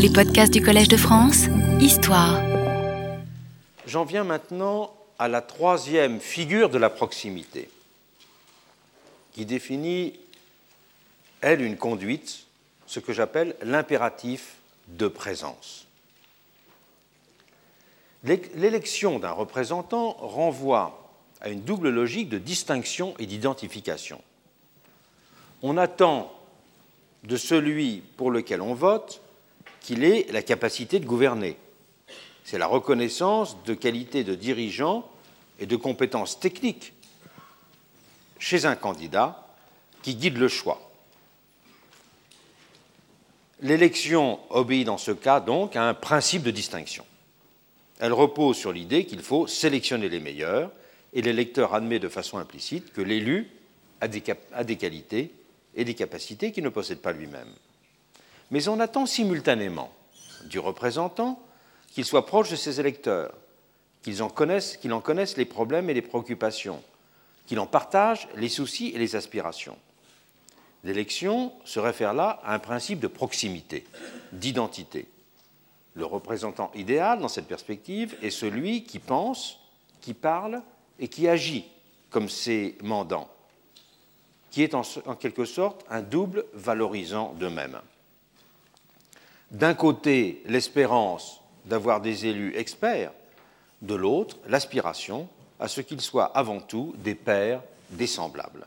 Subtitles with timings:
[0.00, 1.46] Les podcasts du Collège de France,
[1.80, 2.40] Histoire.
[3.84, 7.68] J'en viens maintenant à la troisième figure de la proximité,
[9.32, 10.12] qui définit,
[11.40, 12.46] elle, une conduite,
[12.86, 15.88] ce que j'appelle l'impératif de présence.
[18.22, 24.22] L'élection d'un représentant renvoie à une double logique de distinction et d'identification.
[25.62, 26.32] On attend
[27.24, 29.22] de celui pour lequel on vote
[29.80, 31.56] qu'il ait la capacité de gouverner.
[32.44, 35.08] C'est la reconnaissance de qualités de dirigeant
[35.58, 36.92] et de compétences techniques
[38.38, 39.46] chez un candidat
[40.02, 40.80] qui guide le choix.
[43.60, 47.04] L'élection obéit dans ce cas donc à un principe de distinction.
[47.98, 50.70] Elle repose sur l'idée qu'il faut sélectionner les meilleurs
[51.12, 53.50] et l'électeur admet de façon implicite que l'élu
[54.00, 55.32] a, des, qualités
[55.74, 57.52] et des capacités qu'il ne possède pas lui-même.
[58.50, 59.92] Mais on attend simultanément
[60.44, 61.42] du représentant
[61.92, 63.34] qu'il soit proche de ses électeurs,
[64.02, 66.82] qu'il en, en connaisse les problèmes et les préoccupations,
[67.46, 69.76] qu'il en partage les soucis et les aspirations.
[70.84, 73.84] L'élection se réfère là à un principe de proximité,
[74.32, 75.08] d'identité.
[75.94, 79.58] Le représentant idéal dans cette perspective est celui qui pense,
[80.00, 80.62] qui parle
[81.00, 81.66] et qui agit
[82.10, 83.28] comme ses mandants,
[84.50, 84.82] qui est en,
[85.18, 87.80] quelque sorte un double valorisant d'eux-mêmes.
[89.50, 93.12] D'un côté, l'espérance d'avoir des élus experts,
[93.80, 98.66] de l'autre, l'aspiration à ce qu'ils soient avant tout des pairs, des semblables.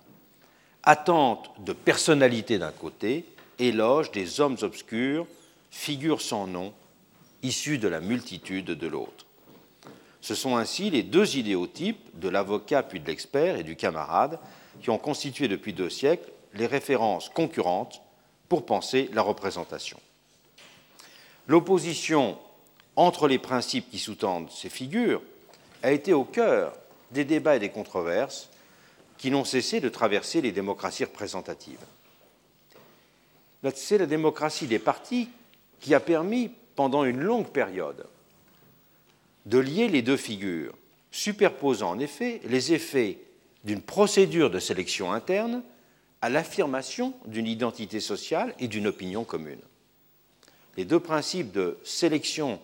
[0.84, 3.26] Attente de personnalité d'un côté,
[3.60, 5.28] éloge des hommes obscurs,
[5.70, 6.74] figures sans nom,
[7.44, 9.26] issus de la multitude de l'autre.
[10.22, 14.40] Ce sont ainsi les deux idéotypes de l'avocat puis de l'expert et du camarade
[14.82, 18.02] qui ont constitué depuis deux siècles les références concurrentes
[18.50, 20.00] pour penser la représentation.
[21.52, 22.38] L'opposition
[22.96, 25.22] entre les principes qui sous-tendent ces figures
[25.84, 26.72] a été au cœur
[27.12, 28.50] des débats et des controverses
[29.18, 31.84] qui n'ont cessé de traverser les démocraties représentatives.
[33.76, 35.28] C'est la démocratie des partis
[35.82, 38.06] qui a permis, pendant une longue période,
[39.46, 40.74] de lier les deux figures,
[41.12, 43.18] superposant en effet les effets
[43.66, 45.64] d'une procédure de sélection interne
[46.22, 49.60] à l'affirmation d'une identité sociale et d'une opinion commune.
[50.78, 52.60] Les deux principes de sélection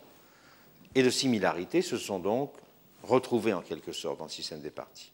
[0.95, 2.51] et de similarité se sont donc
[3.03, 5.12] retrouvés en quelque sorte dans le système des partis.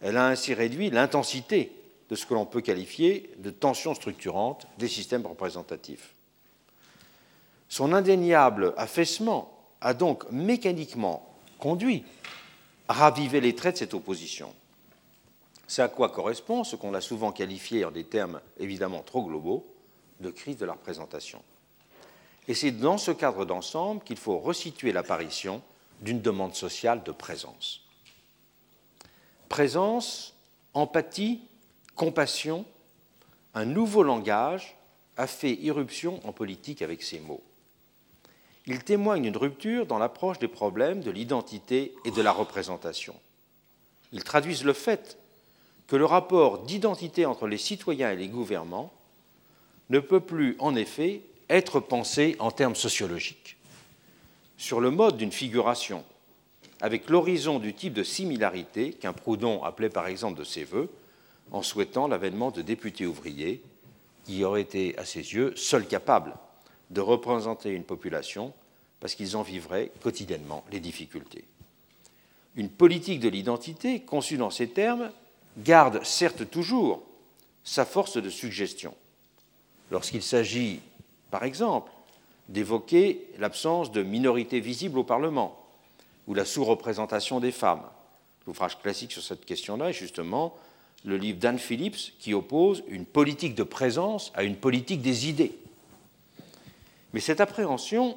[0.00, 1.72] Elle a ainsi réduit l'intensité
[2.08, 6.14] de ce que l'on peut qualifier de tension structurante des systèmes représentatifs.
[7.68, 12.04] Son indéniable affaissement a donc mécaniquement conduit
[12.88, 14.54] à raviver les traits de cette opposition.
[15.66, 19.66] C'est à quoi correspond ce qu'on a souvent qualifié en des termes évidemment trop globaux
[20.20, 21.42] de crise de la représentation.
[22.48, 25.62] Et c'est dans ce cadre d'ensemble qu'il faut resituer l'apparition
[26.00, 27.82] d'une demande sociale de présence.
[29.48, 30.34] Présence,
[30.74, 31.40] empathie,
[31.94, 32.64] compassion,
[33.54, 34.76] un nouveau langage
[35.16, 37.42] a fait irruption en politique avec ces mots.
[38.66, 43.14] Il témoigne d'une rupture dans l'approche des problèmes de l'identité et de la représentation.
[44.12, 45.18] Ils traduisent le fait
[45.86, 48.92] que le rapport d'identité entre les citoyens et les gouvernements
[49.90, 53.56] ne peut plus, en effet, être pensé en termes sociologiques,
[54.56, 56.04] sur le mode d'une figuration,
[56.80, 60.90] avec l'horizon du type de similarité qu'un Proudhon appelait par exemple de ses voeux,
[61.50, 63.62] en souhaitant l'avènement de députés ouvriers
[64.24, 66.34] qui auraient été, à ses yeux, seuls capables
[66.90, 68.52] de représenter une population
[69.00, 71.44] parce qu'ils en vivraient quotidiennement les difficultés.
[72.56, 75.10] Une politique de l'identité, conçue dans ces termes,
[75.58, 77.02] garde certes toujours
[77.64, 78.94] sa force de suggestion.
[79.90, 80.80] Lorsqu'il s'agit
[81.30, 81.90] par exemple,
[82.48, 85.58] d'évoquer l'absence de minorité visible au Parlement
[86.26, 87.84] ou la sous-représentation des femmes.
[88.46, 90.54] L'ouvrage classique sur cette question-là est justement
[91.04, 95.58] le livre d'Anne Phillips qui oppose une politique de présence à une politique des idées.
[97.12, 98.16] Mais cette appréhension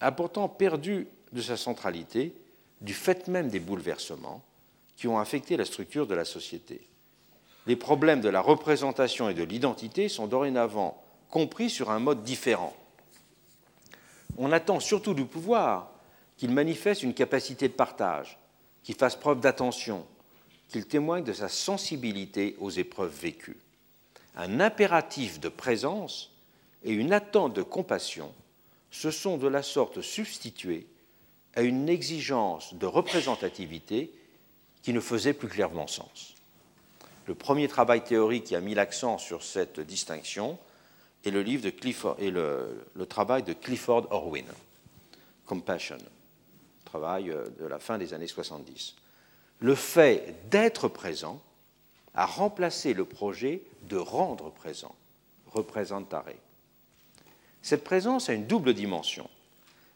[0.00, 2.34] a pourtant perdu de sa centralité
[2.80, 4.42] du fait même des bouleversements
[4.96, 6.80] qui ont affecté la structure de la société.
[7.66, 12.74] Les problèmes de la représentation et de l'identité sont dorénavant compris sur un mode différent.
[14.38, 15.90] On attend surtout du pouvoir
[16.36, 18.38] qu'il manifeste une capacité de partage,
[18.82, 20.06] qu'il fasse preuve d'attention,
[20.68, 23.58] qu'il témoigne de sa sensibilité aux épreuves vécues.
[24.36, 26.32] Un impératif de présence
[26.84, 28.32] et une attente de compassion
[28.90, 30.86] se sont de la sorte substitués
[31.54, 34.12] à une exigence de représentativité
[34.82, 36.34] qui ne faisait plus clairement sens.
[37.26, 40.58] Le premier travail théorique qui a mis l'accent sur cette distinction
[41.26, 44.46] et le, livre Clifford, et le, travail de Clifford Orwin,
[45.44, 45.98] Compassion,
[46.84, 48.94] travail euh, de la fin des années 70.
[49.58, 51.42] Le fait d'être présent
[52.14, 54.94] a remplacé le projet de rendre présent,
[55.48, 56.26] représentare.
[57.60, 59.28] Cette présence a une double dimension.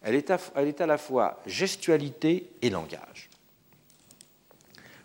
[0.02, 3.30] Elle est à la fois gestualité et langage.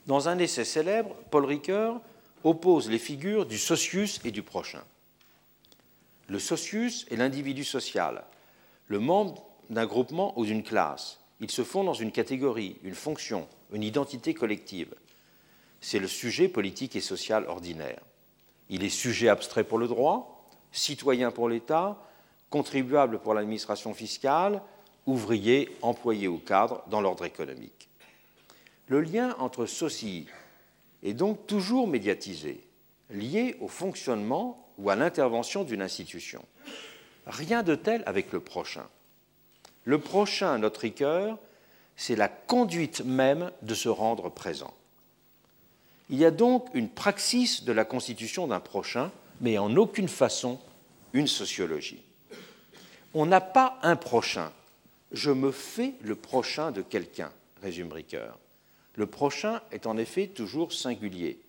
[0.07, 2.01] Dans un essai célèbre, Paul Ricoeur
[2.43, 4.81] oppose les figures du socius et du prochain.
[6.27, 8.23] Le socius est l'individu social,
[8.87, 11.19] le membre d'un groupement ou d'une classe.
[11.39, 14.93] Ils se font dans une catégorie, une fonction, une identité collective.
[15.81, 18.01] C'est le sujet politique et social ordinaire.
[18.69, 22.01] Il est sujet abstrait pour le droit, citoyen pour l'État,
[22.49, 24.61] contribuable pour l'administration fiscale,
[25.05, 27.89] ouvrier, employé ou cadre dans l'ordre économique.
[28.87, 30.27] Le lien entre ceci
[31.03, 32.61] est donc toujours médiatisé,
[33.11, 36.43] lié au fonctionnement ou à l'intervention d'une institution.
[37.27, 38.85] Rien de tel avec le prochain.
[39.83, 41.37] Le prochain, notre Ricoeur,
[41.95, 44.73] c'est la conduite même de se rendre présent.
[46.09, 49.11] Il y a donc une praxis de la constitution d'un prochain,
[49.41, 50.59] mais en aucune façon
[51.13, 52.03] une sociologie.
[53.13, 54.51] On n'a pas un prochain.
[55.11, 57.31] Je me fais le prochain de quelqu'un,
[57.61, 58.37] résume Ricoeur.
[58.95, 61.39] Le prochain est en effet toujours singulier.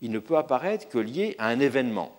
[0.00, 2.17] Il ne peut apparaître que lié à un événement,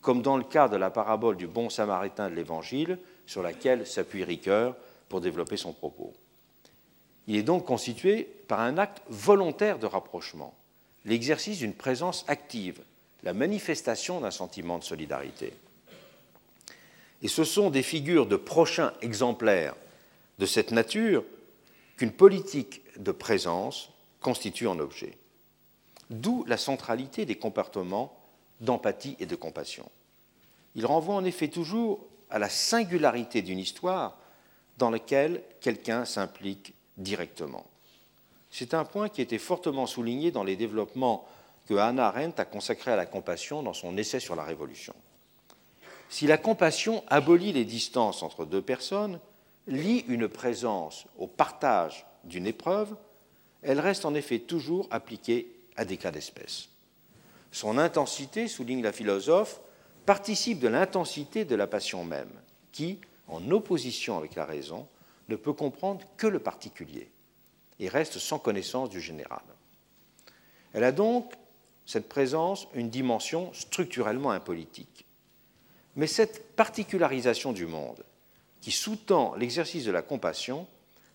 [0.00, 4.24] comme dans le cas de la parabole du bon samaritain de l'Évangile, sur laquelle s'appuie
[4.24, 4.74] Ricoeur
[5.08, 6.12] pour développer son propos.
[7.26, 10.54] Il est donc constitué par un acte volontaire de rapprochement,
[11.04, 12.80] l'exercice d'une présence active,
[13.22, 15.52] la manifestation d'un sentiment de solidarité.
[17.22, 19.76] Et ce sont des figures de prochains exemplaires
[20.38, 21.22] de cette nature
[21.96, 25.12] qu'une politique de présence constitue en objet.
[26.08, 28.19] D'où la centralité des comportements
[28.60, 29.88] d'empathie et de compassion.
[30.74, 34.16] Il renvoie en effet toujours à la singularité d'une histoire
[34.78, 37.66] dans laquelle quelqu'un s'implique directement.
[38.50, 41.26] C'est un point qui était fortement souligné dans les développements
[41.68, 44.94] que Hannah Arendt a consacrés à la compassion dans son essai sur la Révolution.
[46.08, 49.20] Si la compassion abolit les distances entre deux personnes,
[49.68, 52.96] lie une présence au partage d'une épreuve,
[53.62, 56.68] elle reste en effet toujours appliquée à des cas d'espèce.
[57.52, 59.60] Son intensité, souligne la philosophe,
[60.06, 62.32] participe de l'intensité de la passion même,
[62.72, 64.88] qui, en opposition avec la raison,
[65.28, 67.10] ne peut comprendre que le particulier
[67.78, 69.42] et reste sans connaissance du général.
[70.74, 71.32] Elle a donc,
[71.86, 75.06] cette présence, une dimension structurellement impolitique.
[75.96, 78.04] Mais cette particularisation du monde,
[78.60, 80.66] qui sous-tend l'exercice de la compassion,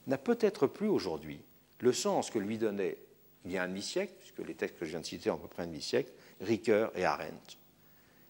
[0.07, 1.39] n'a peut-être plus aujourd'hui
[1.79, 2.97] le sens que lui donnait
[3.45, 5.37] il y a un demi-siècle, puisque les textes que je viens de citer ont à
[5.37, 6.11] peu près un demi-siècle,
[6.41, 7.57] Ricoeur et Arendt.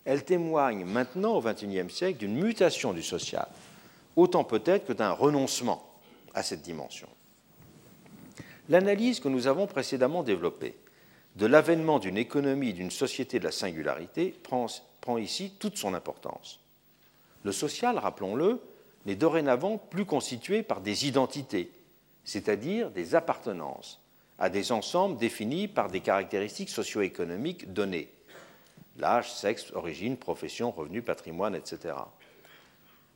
[0.05, 3.47] Elle témoigne maintenant, au XXIe siècle, d'une mutation du social,
[4.15, 5.83] autant peut-être que d'un renoncement
[6.33, 7.09] à cette dimension.
[8.69, 10.75] L'analyse que nous avons précédemment développée
[11.35, 14.67] de l'avènement d'une économie, d'une société de la singularité prend,
[15.01, 16.59] prend ici toute son importance.
[17.43, 18.61] Le social, rappelons-le,
[19.05, 21.71] n'est dorénavant plus constitué par des identités,
[22.23, 23.99] c'est-à-dire des appartenances
[24.39, 28.09] à des ensembles définis par des caractéristiques socio-économiques données
[28.97, 31.95] l'âge, sexe, origine, profession, revenu, patrimoine, etc.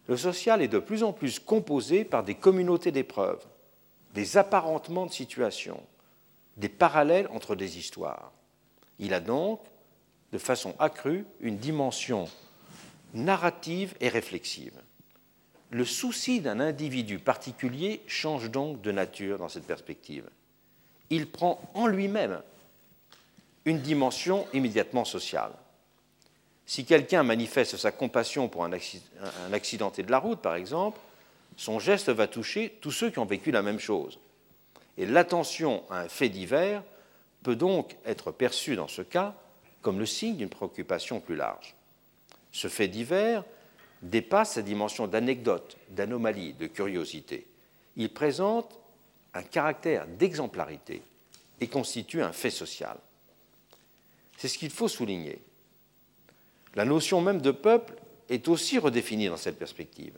[0.08, 3.46] Le social est de plus en plus composé par des communautés d'épreuves,
[4.14, 5.82] des apparentements de situations,
[6.58, 8.32] des parallèles entre des histoires.
[8.98, 9.62] Il a donc,
[10.32, 12.28] de façon accrue une dimension
[13.14, 14.80] narrative et réflexive.
[15.72, 20.28] Le souci d'un individu particulier change donc de nature dans cette perspective.
[21.10, 22.42] Il prend en lui-même
[23.66, 25.52] une dimension immédiatement sociale.
[26.66, 28.72] Si quelqu'un manifeste sa compassion pour un,
[29.52, 31.00] accidenté de la route, par exemple,
[31.58, 34.20] son geste va toucher tous ceux qui ont vécu la même chose.
[34.98, 36.84] Et l'attention à un fait divers
[37.44, 39.36] peut donc être perçue dans ce cas
[39.82, 41.76] comme le signe d'une préoccupation plus large.
[42.52, 43.44] Ce fait divers
[44.02, 47.48] dépasse sa dimension d'anecdote, d'anomalie, de curiosité.
[47.96, 48.79] Il présente
[49.34, 51.02] un caractère d'exemplarité
[51.62, 52.98] et constitue un fait social.
[54.38, 55.42] C'est ce qu'il faut souligner.
[56.76, 57.96] La notion même de peuple
[58.30, 60.14] est aussi redéfinie dans cette perspective.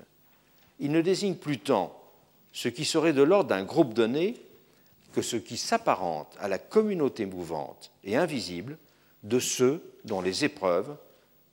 [0.80, 1.98] Il ne désigne plus tant
[2.54, 4.36] ce qui serait de l'ordre d'un groupe donné
[5.14, 8.78] que ce qui s'apparente à la communauté mouvante et invisible
[9.24, 10.96] de ceux dont les épreuves,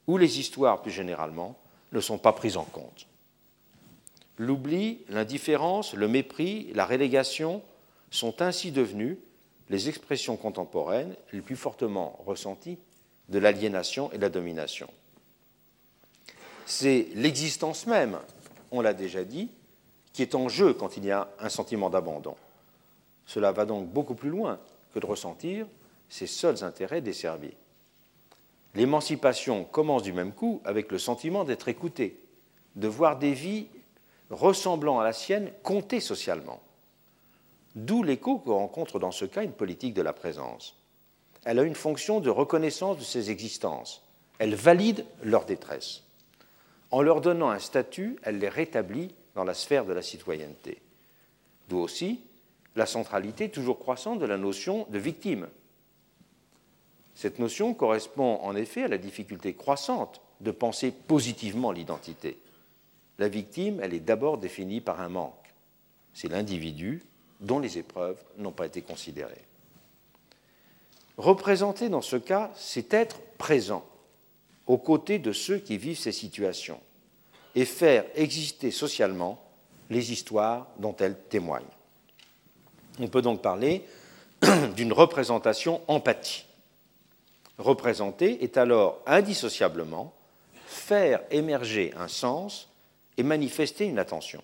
[0.07, 1.59] ou les histoires plus généralement,
[1.93, 3.07] ne sont pas prises en compte.
[4.38, 7.62] L'oubli, l'indifférence, le mépris, la relégation
[8.11, 9.18] sont ainsi devenus
[9.68, 12.78] les expressions contemporaines les plus fortement ressenties
[13.28, 14.88] de l'aliénation et de la domination.
[16.66, 18.18] C'est l'existence même,
[18.71, 19.50] on l'a déjà dit,
[20.12, 22.37] qui est en jeu quand il y a un sentiment d'abandon.
[23.26, 24.59] Cela va donc beaucoup plus loin
[24.95, 25.66] que de ressentir
[26.09, 27.54] ses seuls intérêts desservis.
[28.75, 32.18] L'émancipation commence du même coup avec le sentiment d'être écouté,
[32.76, 33.66] de voir des vies
[34.30, 36.61] ressemblant à la sienne compter socialement.
[37.75, 40.76] D'où l'écho que rencontre dans ce cas une politique de la présence.
[41.44, 44.02] Elle a une fonction de reconnaissance de ces existences.
[44.38, 46.02] Elle valide leur détresse.
[46.90, 50.80] En leur donnant un statut, elle les rétablit dans la sphère de la citoyenneté.
[51.68, 52.20] D'où aussi
[52.76, 55.49] la centralité toujours croissante de la notion de victime.
[57.14, 62.38] Cette notion correspond en effet à la difficulté croissante de penser positivement l'identité.
[63.19, 65.35] La victime, elle est d'abord définie par un manque.
[66.15, 67.03] C'est l'individu
[67.41, 69.45] dont les épreuves n'ont pas été considérées.
[71.17, 73.85] Représenter dans ce cas, c'est être présent
[74.67, 76.81] aux côtés de ceux qui vivent ces situations
[77.55, 79.43] et faire exister socialement
[79.91, 81.65] les histoires dont elles témoignent.
[83.01, 83.85] On peut donc parler
[84.77, 86.45] d'une représentation empathie.
[87.57, 90.15] Représenter est alors indissociablement
[90.67, 92.69] faire émerger un sens
[93.19, 94.43] et manifester une attention.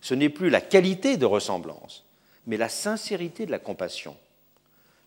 [0.00, 2.04] Ce n'est plus la qualité de ressemblance,
[2.46, 4.16] mais la sincérité de la compassion,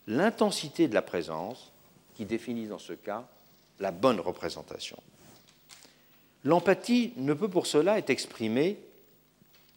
[0.07, 1.71] l'intensité de la présence
[2.15, 3.27] qui définit dans ce cas
[3.79, 4.97] la bonne représentation.
[6.43, 8.79] L'empathie ne peut pour cela être exprimée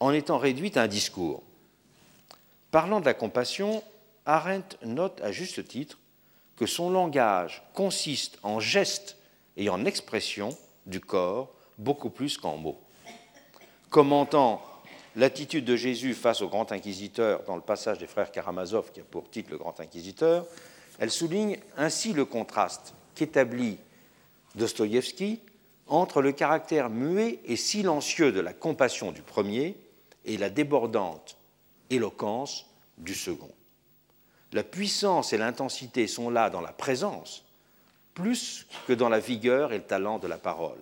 [0.00, 1.42] en étant réduite à un discours.
[2.70, 3.82] Parlant de la compassion,
[4.24, 5.98] Arendt note à juste titre
[6.56, 9.16] que son langage consiste en gestes
[9.56, 12.83] et en expressions du corps beaucoup plus qu'en mots.
[13.94, 14.60] Commentant
[15.14, 19.04] l'attitude de Jésus face au grand inquisiteur dans le passage des frères Karamazov qui a
[19.04, 20.46] pour titre le grand inquisiteur,
[20.98, 23.78] elle souligne ainsi le contraste qu'établit
[24.56, 25.38] Dostoïevski
[25.86, 29.76] entre le caractère muet et silencieux de la compassion du premier
[30.24, 31.36] et la débordante
[31.88, 32.66] éloquence
[32.98, 33.54] du second.
[34.52, 37.44] La puissance et l'intensité sont là dans la présence,
[38.12, 40.80] plus que dans la vigueur et le talent de la parole,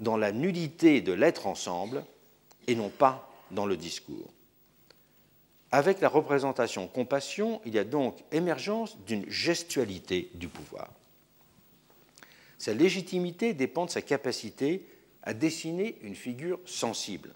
[0.00, 2.04] dans la nudité de l'être ensemble
[2.66, 4.30] et non pas dans le discours.
[5.72, 10.90] Avec la représentation compassion, il y a donc émergence d'une gestualité du pouvoir.
[12.58, 14.84] Sa légitimité dépend de sa capacité
[15.22, 17.32] à dessiner une figure sensible,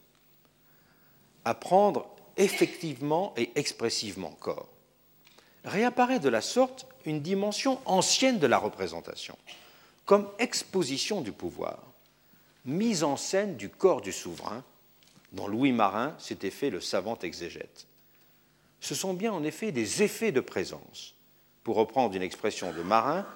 [1.45, 4.69] à prendre effectivement et expressivement corps.
[5.65, 9.39] Réapparaît de la sorte une dimension ancienne de la représentation,
[10.05, 11.94] comme exposition du pouvoir,
[12.65, 14.65] mise en scène du corps du souverain,
[15.33, 17.87] dont Louis Marin s'était fait le savant exégète.
[18.81, 21.15] Ce sont bien en effet des effets de présence,
[21.63, 23.27] pour reprendre une expression de Marin,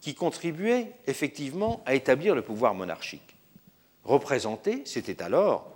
[0.00, 3.36] qui contribuaient effectivement à établir le pouvoir monarchique.
[4.04, 5.72] Représenter, c'était alors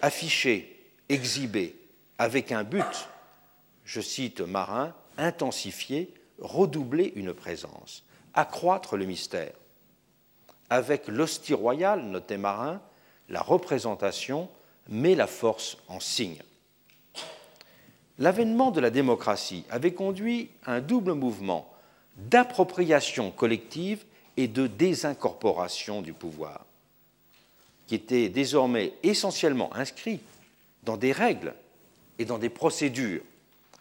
[0.00, 1.76] afficher, exhiber,
[2.18, 3.08] avec un but,
[3.84, 8.04] je cite Marin, intensifier, redoubler une présence,
[8.34, 9.52] accroître le mystère.
[10.70, 12.80] Avec l'hostie royale, notait Marin,
[13.28, 14.48] la représentation
[14.88, 16.42] met la force en signe.
[18.18, 21.72] L'avènement de la démocratie avait conduit à un double mouvement
[22.16, 24.04] d'appropriation collective
[24.36, 26.66] et de désincorporation du pouvoir,
[27.86, 30.20] qui était désormais essentiellement inscrit
[30.82, 31.54] dans des règles
[32.18, 33.22] et dans des procédures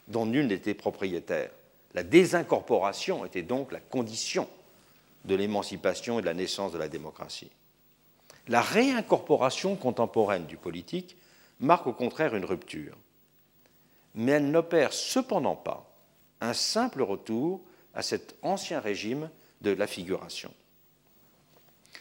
[0.07, 1.49] dont nul n'était propriétaire.
[1.93, 4.47] La désincorporation était donc la condition
[5.27, 7.51] de l'émancipation et de la naissance de la démocratie.
[8.47, 11.17] La réincorporation contemporaine du politique
[11.59, 12.95] marque au contraire une rupture,
[14.15, 15.93] mais elle n'opère cependant pas
[16.39, 17.61] un simple retour
[17.93, 19.29] à cet ancien régime
[19.61, 20.53] de la figuration.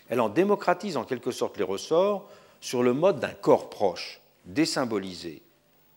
[0.08, 2.28] Elle en démocratise en quelque sorte les ressorts
[2.60, 5.42] sur le mode d'un corps proche, désymbolisé,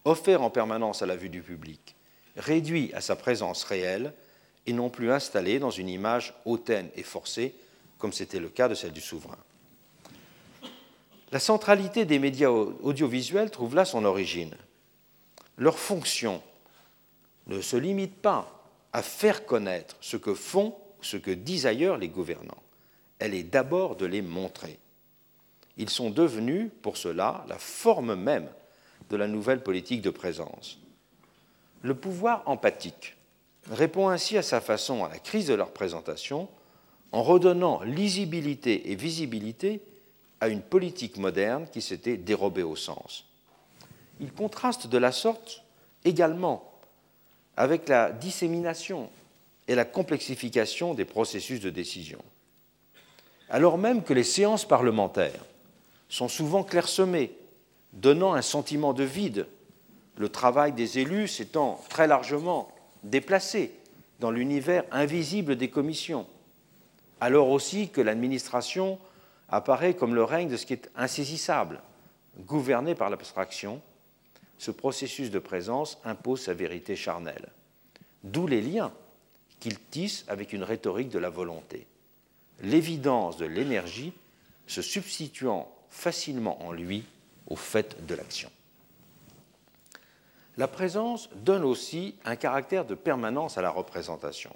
[0.06, 1.96] offert en permanence à la vue du public,
[2.38, 4.14] réduit à sa présence réelle
[4.66, 7.56] et non plus installé dans une image hautaine et forcée,
[7.98, 9.38] comme c'était le cas de celle du souverain.
[11.32, 14.56] La centralité des médias audiovisuels trouve là son origine.
[15.58, 16.42] Leur fonction
[17.48, 18.64] ne se limite pas
[18.94, 22.64] à faire connaître ce que font, ce que disent ailleurs les gouvernants.
[23.20, 24.80] Elle est d'abord de les montrer.
[25.78, 28.50] Ils sont devenus, pour cela, la forme même
[29.10, 30.80] de la nouvelle politique de présence.
[31.82, 33.16] Le pouvoir empathique
[33.70, 36.48] répond ainsi à sa façon à la crise de leur présentation
[37.12, 39.82] en redonnant lisibilité et visibilité
[40.42, 43.26] à une politique moderne qui s'était dérobée au sens.
[44.20, 45.64] Il contraste de la sorte
[46.04, 46.72] également
[47.58, 49.10] avec la dissémination
[49.68, 52.20] et la complexification des processus de décision.
[53.50, 55.46] alors même que les séances parlementaires
[56.08, 57.36] sont souvent clairsemées,
[57.94, 59.48] donnant un sentiment de vide,
[60.18, 62.72] le travail des élus s'étant très largement
[63.04, 63.72] déplacé
[64.20, 66.28] dans l'univers invisible des commissions,
[67.22, 69.00] alors aussi que l'administration
[69.50, 71.82] apparaît comme le règne de ce qui est insaisissable,
[72.46, 73.82] gouverné par l'abstraction,
[74.58, 77.50] ce processus de présence impose sa vérité charnelle.
[78.24, 78.92] D'où les liens
[79.60, 81.86] qu'il tisse avec une rhétorique de la volonté.
[82.62, 84.14] L'évidence de l'énergie
[84.68, 87.04] se substituant facilement en lui
[87.48, 88.50] au fait de l'action.
[90.60, 94.54] La présence donne aussi un caractère de permanence à la représentation.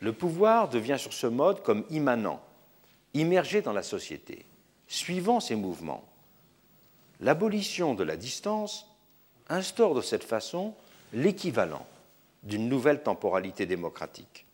[0.00, 2.40] Le pouvoir devient sur ce mode comme immanent,
[3.12, 4.46] immergé dans la société,
[4.88, 6.08] suivant ses mouvements.
[7.20, 8.86] L'abolition de la distance
[9.50, 10.72] instaure de cette façon
[11.12, 11.86] l'équivalent
[12.42, 14.46] d'une nouvelle temporalité démocratique.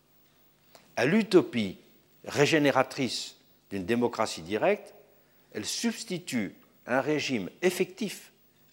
[0.96, 1.78] À l'utopie
[2.24, 3.36] régénératrice
[3.70, 4.94] d'une démocratie directe,
[5.52, 6.56] elle substitue
[6.88, 8.32] un régime effectif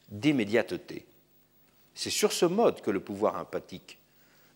[0.10, 1.06] d'immédiateté.
[1.98, 3.98] C'est sur ce mode que le pouvoir empathique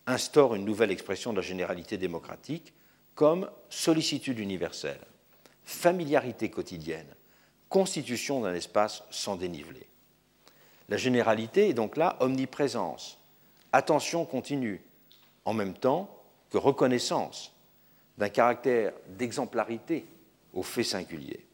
[0.06, 2.72] instaure une nouvelle expression de la généralité démocratique
[3.16, 5.00] comme sollicitude universelle,
[5.64, 7.12] familiarité quotidienne,
[7.68, 9.88] constitution d'un espace sans dénivelé.
[10.88, 13.18] La généralité est donc là omniprésence,
[13.72, 14.80] attention continue,
[15.44, 17.52] en même temps que reconnaissance
[18.18, 20.06] d'un caractère d'exemplarité
[20.52, 21.44] au fait singulier.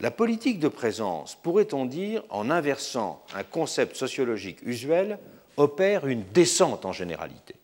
[0.00, 5.18] La politique de présence, pourrait-on dire, en inversant un concept sociologique usuel,
[5.56, 7.54] opère une descente en généralité.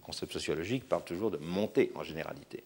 [0.00, 2.62] Le concept sociologique parle toujours de monter en généralité.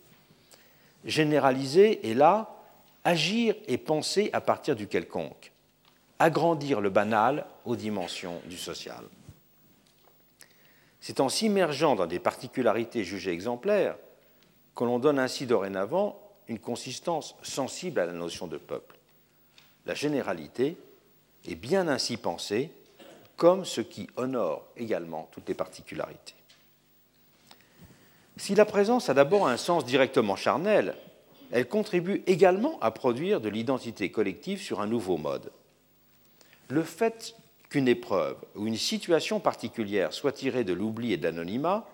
[1.04, 2.62] Généraliser est là
[3.04, 5.52] agir et penser à partir du quelconque,
[6.18, 9.04] agrandir le banal aux dimensions du social.
[11.00, 13.96] C'est en s'immergeant dans des particularités jugées exemplaires
[14.76, 16.16] que l'on donne ainsi dorénavant
[16.48, 18.98] une consistance sensible à la notion de peuple.
[19.86, 20.76] La généralité
[21.46, 22.70] est bien ainsi pensée
[23.36, 26.35] comme ce qui honore également toutes les particularités.
[28.37, 30.94] Si la présence a d'abord un sens directement charnel,
[31.50, 35.50] elle contribue également à produire de l'identité collective sur un nouveau mode.
[36.68, 37.35] Le fait
[37.68, 41.88] qu'une épreuve ou une situation particulière soit tirée de l'oubli et de l'anonymat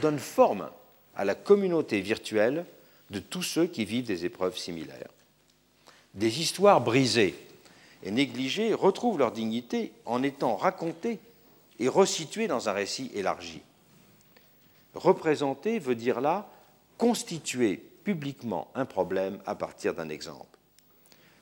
[0.00, 0.70] donne forme
[1.14, 2.66] à la communauté virtuelle
[3.10, 5.11] de tous ceux qui vivent des épreuves similaires.
[6.14, 7.34] Des histoires brisées
[8.02, 11.18] et négligées retrouvent leur dignité en étant racontées
[11.78, 13.62] et resituées dans un récit élargi.
[14.94, 16.48] Représenter veut dire là
[16.98, 20.58] constituer publiquement un problème à partir d'un exemple.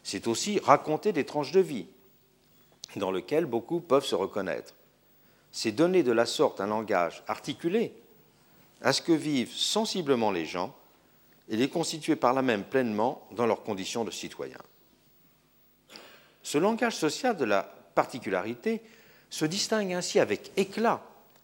[0.03, 1.87] C'est aussi raconter des tranches de vie,
[2.97, 4.75] dans lequel beaucoup peuvent se reconnaître.
[5.53, 7.93] C'est donner de la sorte un langage articulé
[8.83, 10.75] à ce que vivent sensiblement les gens
[11.51, 14.63] et les constituer par là même pleinement dans leurs conditions de citoyens.
[16.43, 17.63] Ce langage social de la
[17.95, 18.81] particularité
[19.29, 21.03] se distingue ainsi avec éclat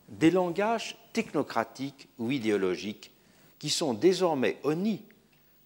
[0.09, 3.11] des langages technocratiques ou idéologiques
[3.59, 5.03] qui sont désormais honnis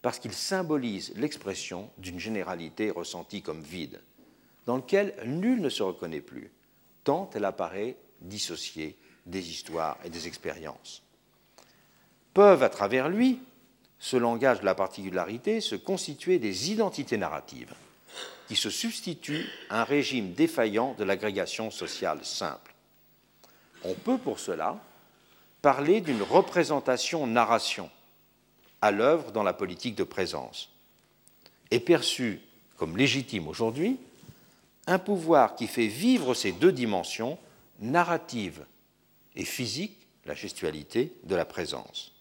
[0.02, 4.00] parce qu'ils symbolisent l'expression d'une généralité ressentie comme vide
[4.66, 6.50] dans lequel nul ne se reconnaît plus,
[7.04, 11.02] tant elle apparaît dissociée des histoires et des expériences.
[12.34, 13.40] Peuvent, à travers lui,
[14.00, 17.74] ce langage de la particularité, se constituer des identités narratives
[18.48, 22.74] qui se substituent à un régime défaillant de l'agrégation sociale simple.
[23.84, 24.82] On peut pour cela
[25.62, 27.90] parler d'une représentation-narration
[28.80, 30.70] à l'œuvre dans la politique de présence,
[31.70, 32.40] et perçue
[32.76, 33.98] comme légitime aujourd'hui
[34.86, 37.38] un pouvoir qui fait vivre ces deux dimensions,
[37.78, 38.64] narrative
[39.36, 42.12] et physique, la gestualité de la présence.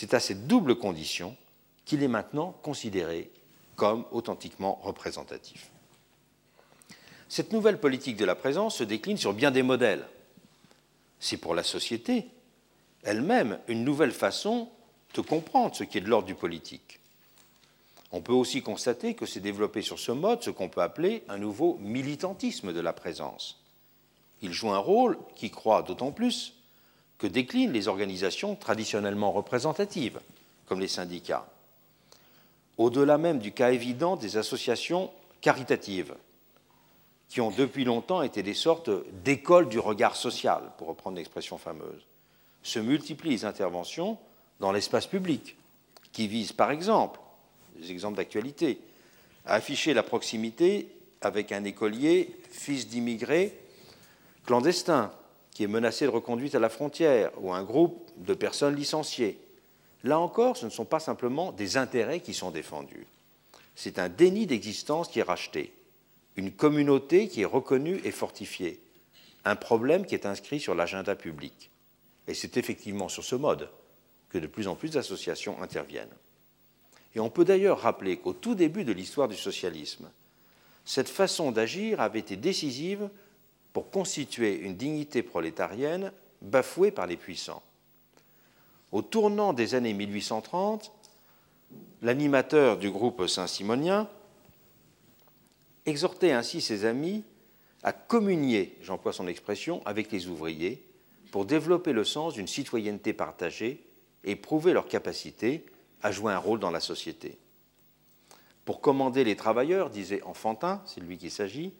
[0.00, 1.36] C'est à cette double condition
[1.84, 3.32] qu'il est maintenant considéré
[3.74, 5.72] comme authentiquement représentatif.
[7.28, 10.06] Cette nouvelle politique de la présence se décline sur bien des modèles.
[11.18, 12.28] C'est pour la société
[13.02, 14.68] elle-même une nouvelle façon
[15.14, 17.00] de comprendre ce qui est de l'ordre du politique.
[18.12, 21.38] On peut aussi constater que s'est développé sur ce mode ce qu'on peut appeler un
[21.38, 23.64] nouveau militantisme de la présence.
[24.42, 26.54] Il joue un rôle qui croît d'autant plus
[27.18, 30.20] que déclinent les organisations traditionnellement représentatives,
[30.66, 31.46] comme les syndicats.
[32.76, 36.14] Au-delà même du cas évident des associations caritatives,
[37.28, 38.90] qui ont depuis longtemps été des sortes
[39.24, 42.06] d'écoles du regard social, pour reprendre l'expression fameuse,
[42.62, 44.16] se multiplient les interventions
[44.60, 45.56] dans l'espace public,
[46.12, 47.20] qui visent par exemple
[47.76, 48.80] des exemples d'actualité,
[49.44, 50.88] à afficher la proximité
[51.20, 53.58] avec un écolier, fils d'immigrés
[54.46, 55.12] clandestins,
[55.58, 59.40] qui est menacé de reconduite à la frontière, ou un groupe de personnes licenciées,
[60.04, 63.08] Là encore, ce ne sont pas simplement des intérêts qui sont défendus.
[63.74, 65.72] C'est un déni d'existence qui est racheté,
[66.36, 68.78] une communauté qui est reconnue et fortifiée,
[69.44, 71.72] un problème qui est inscrit sur l'agenda public.
[72.28, 73.68] Et c'est effectivement sur ce mode
[74.28, 76.14] que de plus en plus d'associations interviennent.
[77.16, 80.08] Et on peut d'ailleurs rappeler qu'au tout début de l'histoire du socialisme,
[80.84, 83.10] cette façon d'agir avait été décisive
[83.78, 86.10] pour constituer une dignité prolétarienne
[86.42, 87.62] bafouée par les puissants.
[88.90, 90.90] Au tournant des années 1830,
[92.02, 94.08] l'animateur du groupe Saint-Simonien
[95.86, 97.22] exhortait ainsi ses amis
[97.84, 100.82] à communier, j'emploie son expression, avec les ouvriers
[101.30, 103.86] pour développer le sens d'une citoyenneté partagée
[104.24, 105.64] et prouver leur capacité
[106.02, 107.38] à jouer un rôle dans la société.
[108.64, 111.72] Pour commander les travailleurs, disait Enfantin, c'est lui qui s'agit,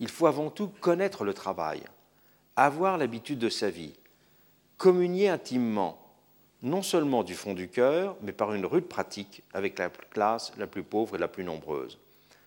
[0.00, 1.82] il faut avant tout connaître le travail,
[2.56, 3.94] avoir l'habitude de sa vie,
[4.76, 5.98] communier intimement,
[6.62, 10.66] non seulement du fond du cœur, mais par une rude pratique avec la classe la
[10.66, 11.98] plus pauvre et la plus nombreuse.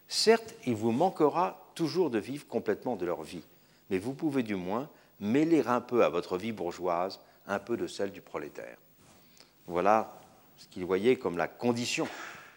[0.08, 3.44] Certes, il vous manquera toujours de vivre complètement de leur vie,
[3.90, 7.88] mais vous pouvez du moins mêler un peu à votre vie bourgeoise un peu de
[7.88, 8.78] celle du prolétaire.
[9.68, 10.20] Voilà
[10.58, 12.08] ce qu'il voyait comme la condition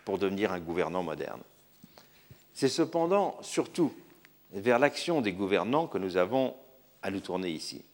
[0.04, 1.40] pour devenir un gouvernant moderne.
[2.54, 3.92] C'est cependant surtout
[4.52, 6.54] vers l'action des gouvernants que nous avons
[7.02, 7.84] à nous tourner ici,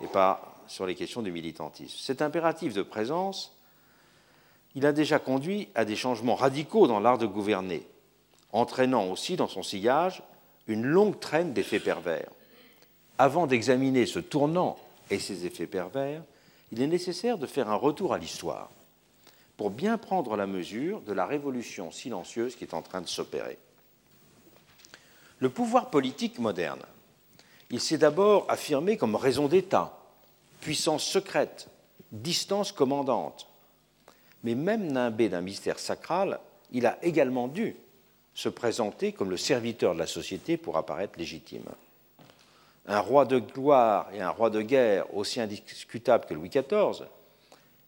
[0.00, 1.96] et pas sur les questions du militantisme.
[1.98, 3.56] Cet impératif de présence,
[4.74, 7.86] il a déjà conduit à des changements radicaux dans l'art de gouverner,
[8.52, 10.22] entraînant aussi dans son sillage
[10.66, 12.30] une longue traîne d'effets pervers.
[13.18, 14.78] Avant d'examiner ce tournant
[15.10, 16.22] et ses effets pervers,
[16.70, 18.70] il est nécessaire de faire un retour à l'histoire
[19.56, 23.58] pour bien prendre la mesure de la révolution silencieuse qui est en train de s'opérer.
[25.42, 26.84] Le pouvoir politique moderne,
[27.70, 29.98] il s'est d'abord affirmé comme raison d'État,
[30.60, 31.66] puissance secrète,
[32.12, 33.48] distance commandante.
[34.44, 36.38] Mais même nimbé d'un mystère sacral,
[36.70, 37.74] il a également dû
[38.34, 41.66] se présenter comme le serviteur de la société pour apparaître légitime.
[42.86, 47.04] Un roi de gloire et un roi de guerre aussi indiscutable que Louis XIV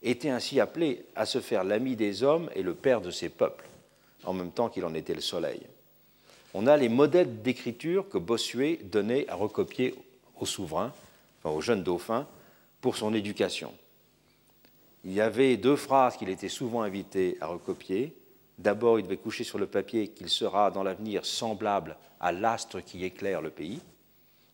[0.03, 3.69] était ainsi appelé à se faire l'ami des hommes et le père de ses peuples,
[4.25, 5.65] en même temps qu'il en était le soleil
[6.55, 9.95] on a les modèles d'écriture que Bossuet donnait à recopier
[10.39, 10.93] au souverain,
[11.43, 12.27] enfin au jeune dauphin,
[12.81, 13.73] pour son éducation.
[15.05, 18.15] Il y avait deux phrases qu'il était souvent invité à recopier.
[18.59, 23.05] D'abord, il devait coucher sur le papier qu'il sera dans l'avenir semblable à l'astre qui
[23.05, 23.81] éclaire le pays.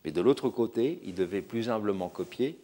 [0.03, 2.57] Mais de l'autre côté, il devait plus humblement copier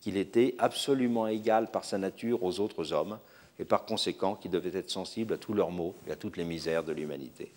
[0.00, 3.18] qu'il était absolument égal par sa nature aux autres hommes
[3.58, 6.44] et par conséquent qu'il devait être sensible à tous leurs maux et à toutes les
[6.44, 7.50] misères de l'humanité.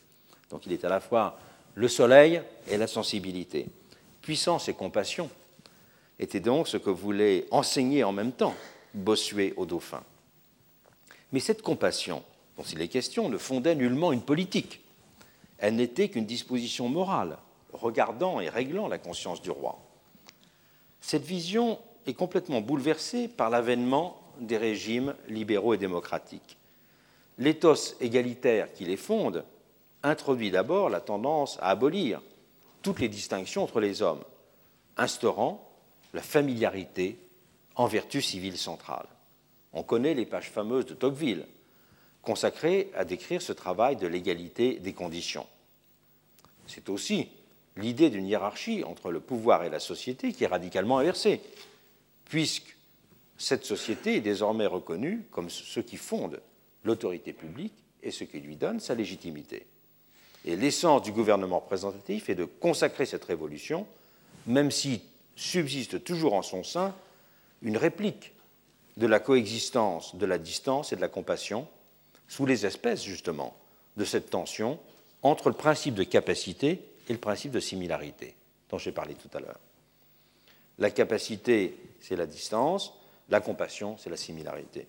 [0.50, 1.40] Donc il est à la fois
[1.76, 3.68] le soleil et la sensibilité.
[4.22, 5.30] Puissance et compassion
[6.20, 8.56] était donc ce que voulait enseigner en même temps
[8.94, 10.04] Bossuet au dauphin.
[11.32, 12.24] Mais cette compassion
[12.58, 14.82] dont il est question ne fondait nullement une politique.
[15.60, 17.38] Elle n'était qu'une disposition morale,
[17.74, 19.80] regardant et réglant la conscience du roi.
[21.02, 26.58] Cette vision est complètement bouleversée par l'avènement des régimes libéraux et démocratiques.
[27.38, 29.44] L'éthos égalitaire qui les fonde
[30.10, 32.22] introduit d'abord la tendance à abolir
[32.82, 34.24] toutes les distinctions entre les hommes,
[34.96, 35.70] instaurant
[36.14, 37.18] la familiarité
[37.76, 39.08] en vertu civile centrale.
[39.74, 41.46] On connaît les pages fameuses de Tocqueville,
[42.22, 45.46] consacrées à décrire ce travail de l'égalité des conditions.
[46.66, 47.30] C'est aussi
[47.78, 51.42] l'idée d'une hiérarchie entre le pouvoir et la société qui est radicalement inversée,
[52.26, 52.76] puisque
[53.38, 56.42] cette société est désormais reconnue comme ce qui fonde
[56.84, 59.68] l'autorité publique et ce qui lui donne sa légitimité.
[60.48, 63.86] Et l'essence du gouvernement représentatif est de consacrer cette révolution,
[64.46, 65.02] même si
[65.36, 66.96] subsiste toujours en son sein
[67.62, 68.32] une réplique
[68.96, 71.68] de la coexistence de la distance et de la compassion,
[72.30, 73.58] sous les espèces justement
[73.98, 74.80] de cette tension
[75.22, 76.80] entre le principe de capacité
[77.10, 78.34] et le principe de similarité
[78.70, 79.60] dont j'ai parlé tout à l'heure.
[80.80, 82.94] La capacité, c'est la distance,
[83.30, 84.88] la compassion, c'est la similarité.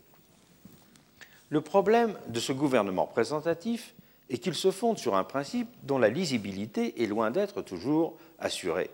[1.48, 3.92] Le problème de ce gouvernement représentatif
[4.30, 8.90] et qu'il se fonde sur un principe dont la lisibilité est loin d'être toujours assurée.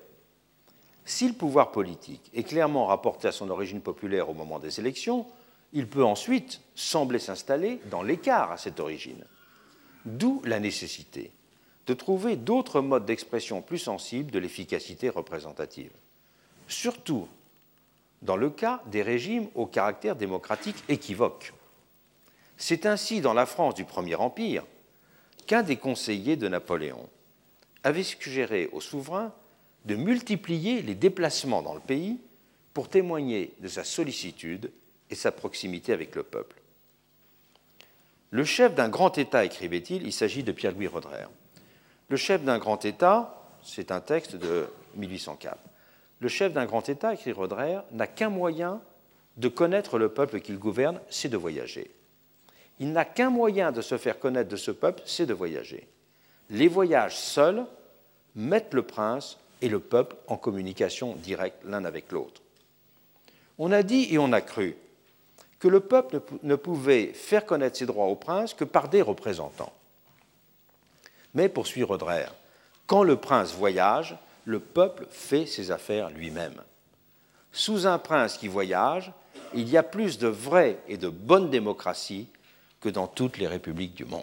[1.05, 5.27] Si le pouvoir politique est clairement rapporté à son origine populaire au moment des élections,
[5.73, 9.25] il peut ensuite sembler s'installer dans l'écart à cette origine.
[10.05, 11.31] D'où la nécessité
[11.87, 15.91] de trouver d'autres modes d'expression plus sensibles de l'efficacité représentative,
[16.69, 17.29] surtout
[18.23, 21.53] dans le cas des régimes au caractère démocratique équivoque.
[22.57, 24.65] C'est ainsi dans la France du Premier Empire
[25.47, 27.09] qu'un des conseillers de Napoléon
[27.83, 29.33] avait suggéré au souverain
[29.85, 32.19] de multiplier les déplacements dans le pays
[32.73, 34.73] pour témoigner de sa sollicitude
[35.11, 36.57] et sa proximité avec le peuple.
[38.31, 41.29] Le chef d'un grand État, écrivait-il, il s'agit de Pierre-Louis Roderer.
[42.09, 45.57] Le chef d'un grand État, c'est un texte de 1804.
[46.21, 48.81] Le chef d'un grand État, écrit Roderer, n'a qu'un moyen
[49.37, 51.91] de connaître le peuple qu'il gouverne, c'est de voyager.
[52.81, 55.87] Il n'a qu'un moyen de se faire connaître de ce peuple, c'est de voyager.
[56.51, 57.65] Les voyages seuls
[58.35, 62.43] mettent le prince et le peuple en communication directe l'un avec l'autre.
[63.59, 64.77] On a dit et on a cru
[65.59, 69.73] que le peuple ne pouvait faire connaître ses droits au prince que par des représentants.
[71.33, 72.27] Mais, poursuit Roderer,
[72.87, 76.61] quand le prince voyage, le peuple fait ses affaires lui-même.
[77.53, 79.13] Sous un prince qui voyage,
[79.55, 82.29] il y a plus de vraie et de bonne démocratie
[82.85, 84.23] que dans toutes les républiques du monde.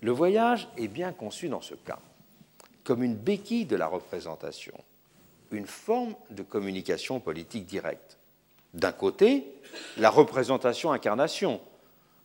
[0.00, 2.00] Le voyage est bien conçu dans ce cas
[2.82, 4.74] comme une béquille de la représentation,
[5.50, 8.16] une forme de communication politique directe.
[8.74, 9.44] D'un côté,
[9.96, 11.60] la représentation incarnation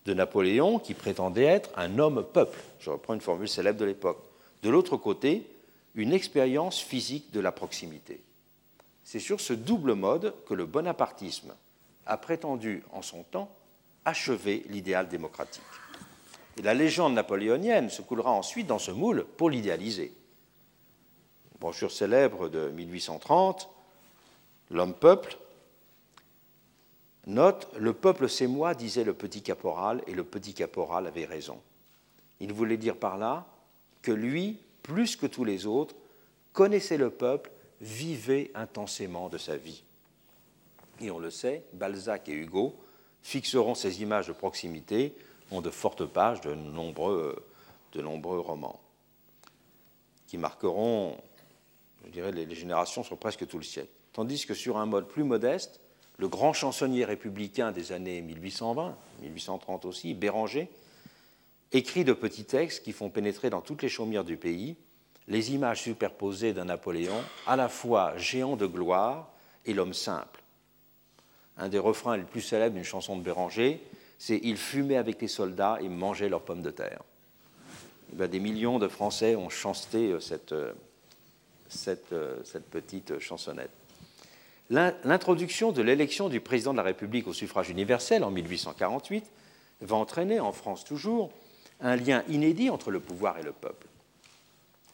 [0.05, 4.23] de Napoléon qui prétendait être un homme-peuple, je reprends une formule célèbre de l'époque.
[4.61, 5.47] De l'autre côté,
[5.95, 8.21] une expérience physique de la proximité.
[9.03, 11.53] C'est sur ce double mode que le bonapartisme
[12.05, 13.51] a prétendu en son temps
[14.05, 15.63] achever l'idéal démocratique.
[16.57, 20.13] Et la légende napoléonienne se coulera ensuite dans ce moule pour l'idéaliser.
[21.59, 23.69] Brochure célèbre de 1830,
[24.71, 25.37] L'homme-peuple,
[27.27, 31.59] note Le peuple, c'est moi, disait le petit caporal, et le petit caporal avait raison.
[32.39, 33.45] Il voulait dire par là
[34.01, 35.93] que lui, plus que tous les autres,
[36.53, 39.83] connaissait le peuple, vivait intensément de sa vie.
[41.01, 42.75] Et on le sait, Balzac et Hugo
[43.23, 45.15] fixeront ces images de proximité
[45.51, 47.45] ont de fortes pages de nombreux,
[47.93, 48.79] de nombreux romans
[50.31, 51.17] qui marqueront,
[52.05, 53.89] je dirais, les, générations sur presque tout le siècle.
[54.13, 55.81] Tandis que sur un mode plus modeste,
[56.17, 60.69] le grand chansonnier républicain des années 1820, 1830 aussi, Béranger,
[61.73, 64.77] écrit de petits textes qui font pénétrer dans toutes les chaumières du pays
[65.27, 69.33] les images superposées d'un Napoléon, à la fois géant de gloire
[69.65, 70.40] et l'homme simple.
[71.57, 73.81] Un des refrains les plus célèbres d'une chanson de Béranger,
[74.17, 77.01] c'est Il fumait avec les soldats et mangeait leurs pommes de terre.
[78.19, 80.73] Eh des millions de Français ont chanté euh, cette, euh,
[81.87, 83.71] euh, cette petite chansonnette.
[84.69, 89.29] L'introduction de l'élection du président de la République au suffrage universel en 1848
[89.81, 91.31] va entraîner, en France toujours,
[91.81, 93.87] un lien inédit entre le pouvoir et le peuple.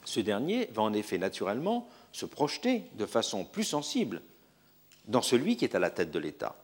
[0.04, 4.22] Ce dernier va en effet naturellement se projeter de façon plus sensible
[5.08, 6.54] dans celui qui est à la tête de l'État.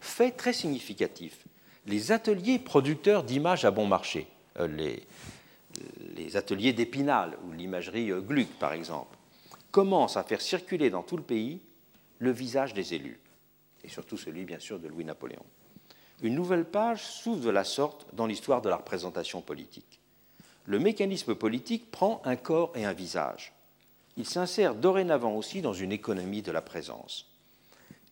[0.00, 1.46] Fait très significatif,
[1.86, 4.26] les ateliers producteurs d'images à bon marché,
[4.58, 4.66] euh,
[6.16, 9.16] les, ateliers d'Épinal ou l'imagerie euh, Gluck par exemple,
[9.70, 11.60] commencent à faire circuler dans tout le pays
[12.18, 13.20] le visage des élus,
[13.82, 15.44] et surtout celui bien sûr de Louis-Napoléon.
[16.22, 20.00] Une nouvelle page s'ouvre de la sorte dans l'histoire de la représentation politique.
[20.64, 23.52] Le mécanisme politique prend un corps et un visage.
[24.16, 27.33] Il s'insère dorénavant aussi dans une économie de la présence.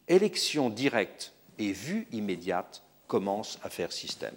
[0.09, 4.35] Élection directe et vue immédiate commence à faire système.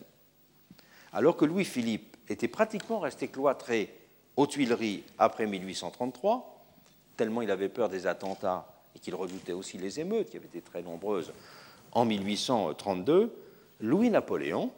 [1.14, 3.94] Alors que Louis-Philippe était pratiquement resté cloîtré
[4.36, 6.66] aux Tuileries après 1833,
[7.18, 10.62] tellement il avait peur des attentats et qu'il redoutait aussi les émeutes, qui avaient été
[10.62, 11.32] très nombreuses
[11.92, 13.34] en 1832,
[13.80, 14.72] Louis-Napoléon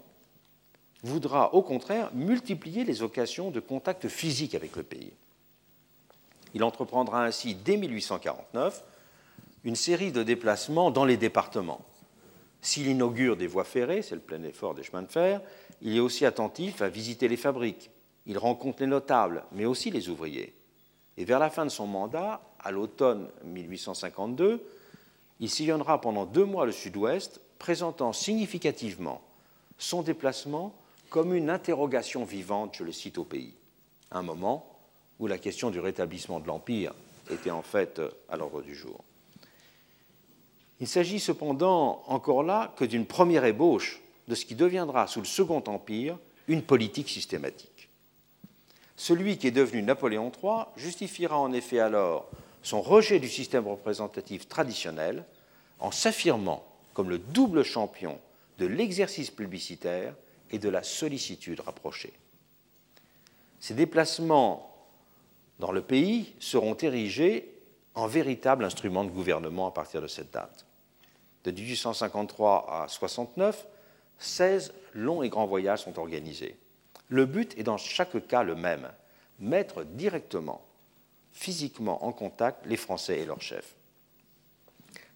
[1.04, 5.13] voudra au contraire multiplier les occasions de contact physique avec le pays.
[6.54, 8.84] Il entreprendra ainsi dès 1849
[9.67, 11.82] une série de déplacements dans les départements,
[12.62, 15.41] s'il inaugure des voies ferrées, c'est le plein effort des chemins de fer,
[15.82, 17.91] il est aussi attentif à visiter les fabriques.
[18.27, 20.53] Il rencontre les notables, mais aussi les ouvriers.
[21.17, 24.63] Et vers la fin de son mandat, à l'automne 1852,
[25.41, 29.21] il sillonnera pendant deux mois le sud-ouest, présentant significativement
[29.77, 30.73] son déplacement
[31.10, 33.53] comme une interrogation vivante, je le cite, au pays.
[34.12, 34.80] Un moment
[35.19, 36.93] où la question du rétablissement de l'Empire
[37.30, 39.03] était en fait à l'ordre du jour.
[40.80, 45.26] Il s'agit cependant encore là que d'une première ébauche de ce qui deviendra sous le
[45.26, 47.90] Second Empire une politique systématique.
[48.96, 52.30] Celui qui est devenu Napoléon III justifiera en effet alors
[52.62, 55.24] son rejet du système représentatif traditionnel
[55.80, 56.63] en s'affirmant
[56.94, 58.20] comme le double champion
[58.60, 60.16] de l'exercice publicitaire
[60.52, 62.13] et de la sollicitude rapprochée.
[63.60, 64.76] Ces déplacements
[65.60, 67.52] dans le pays seront érigés
[67.96, 70.66] en véritable instrument de gouvernement à partir de cette date
[71.43, 73.67] de 1853 à 69,
[74.19, 76.56] 16 longs et grands voyages sont organisés.
[77.10, 78.89] Le but est dans chaque cas le même,
[79.39, 80.62] mettre directement,
[81.32, 83.76] physiquement en contact les Français et leurs chefs.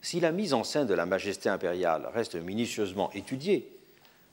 [0.01, 3.69] Si la mise en scène de la majesté impériale reste minutieusement étudiée,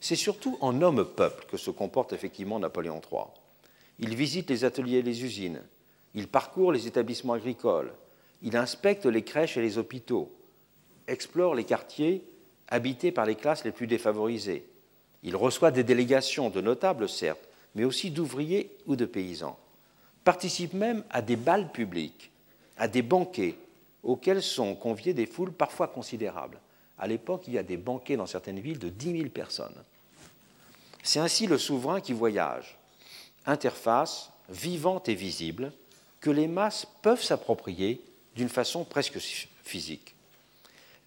[0.00, 3.24] C'est surtout en homme-peuple que se comporte effectivement Napoléon III.
[3.98, 5.60] Il visite les ateliers et les usines,
[6.14, 7.92] il parcourt les établissements agricoles,
[8.42, 10.32] il inspecte les crèches et les hôpitaux,
[11.08, 12.22] explore les quartiers
[12.68, 14.64] habités par les classes les plus défavorisées.
[15.22, 19.58] Il reçoit des délégations de notables, certes, mais aussi d'ouvriers ou de paysans.
[20.24, 22.30] Participe même à des bals publics,
[22.76, 23.56] à des banquets
[24.02, 26.60] auxquels sont conviées des foules parfois considérables.
[26.98, 29.74] À l'époque, il y a des banquets dans certaines villes de 10 000 personnes.
[31.02, 32.76] C'est ainsi le souverain qui voyage,
[33.46, 35.72] interface vivante et visible,
[36.20, 38.00] que les masses peuvent s'approprier
[38.34, 39.18] d'une façon presque
[39.62, 40.14] physique.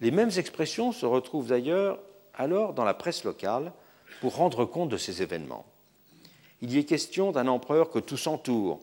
[0.02, 2.00] Les mêmes expressions se retrouvent d'ailleurs
[2.34, 3.72] alors dans la presse locale
[4.20, 5.64] pour rendre compte de ces événements.
[6.60, 8.80] Il y est question d'un empereur que tous entourent,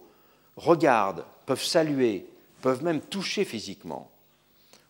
[0.55, 2.25] regardent, peuvent saluer,
[2.61, 4.09] peuvent même toucher physiquement.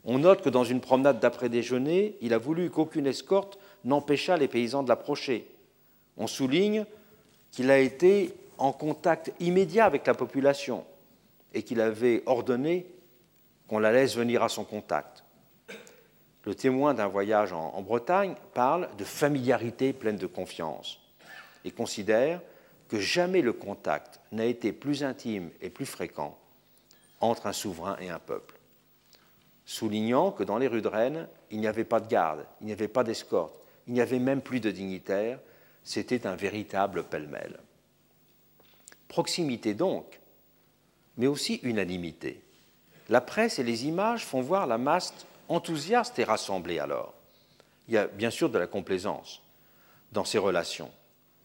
[0.06, 4.84] On note que dans une promenade d'après-déjeuner, il a voulu qu'aucune escorte n'empêchât les paysans
[4.84, 5.48] de l'approcher.
[6.16, 6.86] On souligne
[7.52, 10.86] qu'il a été en contact immédiat avec la population
[11.56, 12.86] et qu'il avait ordonné
[13.68, 15.24] qu'on la laisse venir à son contact.
[16.50, 21.00] Le témoin d'un voyage en, Bretagne parle de familiarité pleine de confiance
[21.64, 22.42] et considère
[22.88, 26.40] que jamais le contact n'a été plus intime et plus fréquent
[27.20, 28.56] entre un souverain et un peuple,
[29.64, 32.74] soulignant que dans les rues de Rennes, il n'y avait pas de garde, il n'y
[32.74, 35.38] avait pas d'escorte, il n'y avait même plus de dignitaires,
[35.84, 37.60] c'était un véritable pêle-mêle.
[39.08, 40.20] Proximité donc,
[41.16, 42.42] mais aussi unanimité.
[43.08, 45.14] La presse et les images font voir la masse
[45.50, 47.14] enthousiaste et rassemblée alors.
[47.88, 49.42] Il y a bien sûr de la complaisance
[50.12, 50.92] dans ces relations,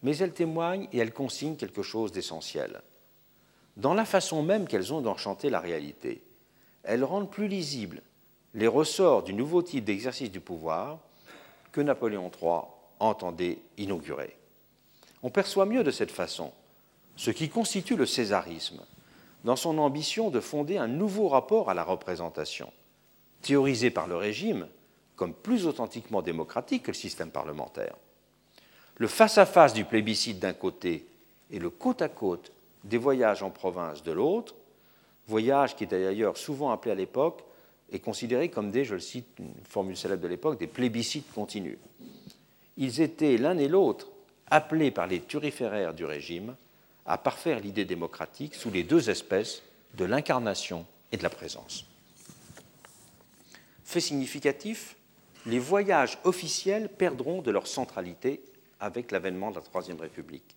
[0.03, 2.81] mais elles témoignent et elles consignent quelque chose d'essentiel.
[3.77, 6.23] Dans la façon même qu'elles ont d'enchanter la réalité,
[6.83, 8.01] elles rendent plus lisibles
[8.53, 10.99] les ressorts du nouveau type d'exercice du pouvoir
[11.71, 12.61] que Napoléon III
[12.99, 14.37] entendait inaugurer.
[15.23, 16.53] On perçoit mieux de cette façon
[17.17, 18.81] ce qui constitue le césarisme,
[19.43, 22.71] dans son ambition de fonder un nouveau rapport à la représentation,
[23.45, 24.67] théorisé par le régime
[25.15, 27.95] comme plus authentiquement démocratique que le système parlementaire.
[28.97, 31.07] Le face-à-face du plébiscite d'un côté
[31.51, 32.51] et le côte-à-côte
[32.83, 34.55] des voyages en province de l'autre,
[35.27, 37.43] voyage qui était d'ailleurs souvent appelé à l'époque
[37.91, 41.77] et considéré comme des, je le cite, une formule célèbre de l'époque, des plébiscites continus.
[42.77, 44.07] Ils étaient l'un et l'autre
[44.49, 46.55] appelés par les turiféraires du régime
[47.05, 49.61] à parfaire l'idée démocratique sous les deux espèces
[49.93, 51.85] de l'incarnation et de la présence.
[53.85, 54.97] Fait significatif,
[55.45, 58.41] les voyages officiels perdront de leur centralité
[58.79, 60.55] avec l'avènement de la Troisième République.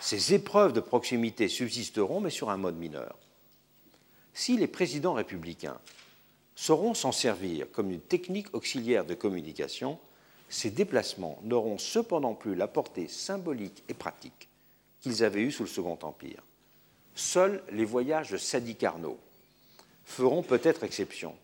[0.00, 3.18] Ces épreuves de proximité subsisteront, mais sur un mode mineur.
[4.32, 5.78] Si les présidents républicains
[6.56, 9.98] sauront s'en servir comme une technique auxiliaire de communication,
[10.48, 14.48] ces déplacements n'auront cependant plus la portée symbolique et pratique
[15.00, 16.42] qu'ils avaient eue sous le Second Empire.
[17.14, 19.18] Seuls les voyages de Sadi Carnot
[20.04, 21.34] feront peut-être exception,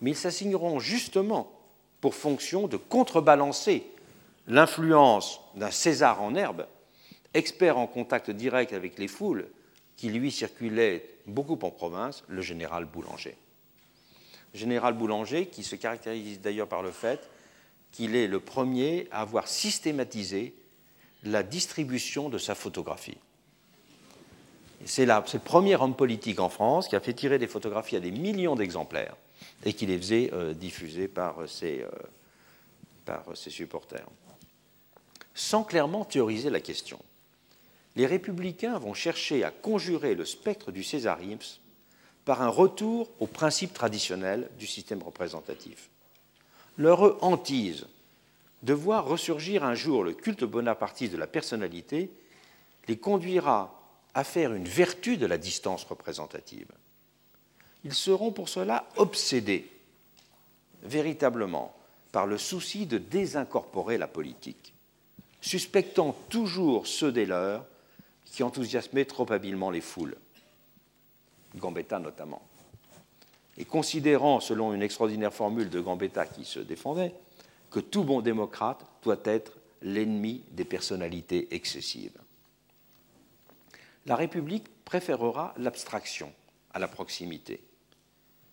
[0.00, 1.52] mais ils s'assigneront justement
[2.00, 3.86] pour fonction de contrebalancer
[4.46, 6.66] l'influence d'un César en herbe,
[7.34, 9.48] expert en contact direct avec les foules,
[9.96, 13.36] qui lui circulait beaucoup en province, le général Boulanger.
[14.54, 17.28] général Boulanger qui se caractérise d'ailleurs par le fait
[17.92, 20.54] qu'il est le premier à avoir systématisé
[21.24, 23.16] la distribution de sa photographie.
[24.84, 28.10] C'est le premier homme politique en France qui a fait tirer des photographies à des
[28.10, 29.16] millions d'exemplaires
[29.64, 31.90] et qui les faisait euh, diffuser par ses, euh,
[33.04, 34.06] par ses supporters.
[35.34, 36.98] Sans clairement théoriser la question,
[37.96, 41.60] les républicains vont chercher à conjurer le spectre du césarisme
[42.24, 45.88] par un retour au principe traditionnel du système représentatif.
[46.76, 47.86] Leur hantise
[48.62, 52.10] de voir ressurgir un jour le culte bonapartiste de la personnalité
[52.88, 53.80] les conduira
[54.14, 56.68] à faire une vertu de la distance représentative.
[57.86, 59.70] Ils seront pour cela obsédés
[60.82, 61.72] véritablement
[62.10, 64.74] par le souci de désincorporer la politique,
[65.40, 67.64] suspectant toujours ceux des leurs
[68.24, 70.16] qui enthousiasmaient trop habilement les foules,
[71.54, 72.42] Gambetta notamment,
[73.56, 77.14] et considérant, selon une extraordinaire formule de Gambetta qui se défendait,
[77.70, 82.18] que tout bon démocrate doit être l'ennemi des personnalités excessives.
[84.06, 86.32] La République préférera l'abstraction
[86.74, 87.60] à la proximité.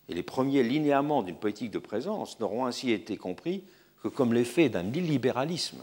[0.08, 3.64] Et les premiers linéaments d'une politique de présence n'auront ainsi été compris
[4.02, 5.82] que comme l'effet d'un illibéralisme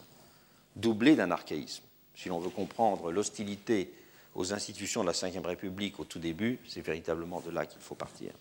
[0.75, 1.83] doublé d'un archaïsme.
[2.15, 3.91] Si l'on veut comprendre l'hostilité
[4.35, 7.95] aux institutions de la Ve République au tout début, c'est véritablement de là qu'il faut
[7.95, 8.31] partir.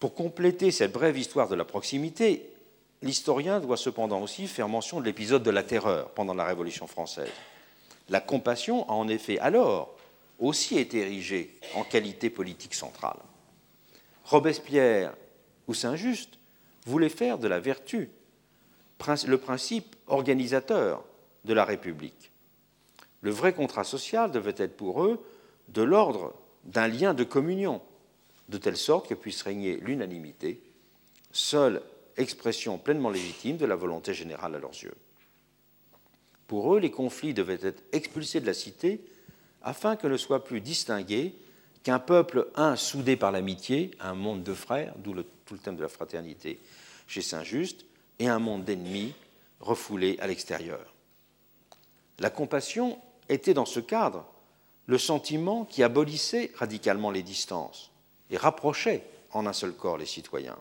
[0.00, 2.48] Pour compléter cette brève histoire de la proximité,
[3.02, 7.30] l'historien doit cependant aussi faire mention de l'épisode de la terreur pendant la Révolution française.
[8.08, 9.94] La compassion a en effet alors
[10.38, 13.18] aussi été érigée en qualité politique centrale.
[14.26, 15.14] Robespierre
[15.68, 16.38] ou Saint-Just
[16.84, 18.10] voulaient faire de la vertu
[19.26, 21.04] le principe organisateur
[21.44, 22.32] de la République.
[23.20, 25.24] Le vrai contrat social devait être pour eux
[25.68, 27.80] de l'ordre d'un lien de communion,
[28.48, 30.60] de telle sorte que puisse régner l'unanimité,
[31.30, 31.82] seule
[32.16, 34.96] expression pleinement légitime de la volonté générale à leurs yeux.
[36.48, 39.04] Pour eux, les conflits devaient être expulsés de la cité
[39.62, 41.34] afin que ne soit plus distingué
[41.86, 45.82] qu'un peuple, un, soudé par l'amitié, un monde de frères, d'où tout le thème de
[45.82, 46.58] la fraternité
[47.06, 47.84] chez Saint-Just,
[48.18, 49.14] et un monde d'ennemis
[49.60, 50.94] refoulé à l'extérieur.
[52.18, 54.26] La compassion était dans ce cadre
[54.86, 57.92] le sentiment qui abolissait radicalement les distances
[58.30, 60.58] et rapprochait en un seul corps les citoyens.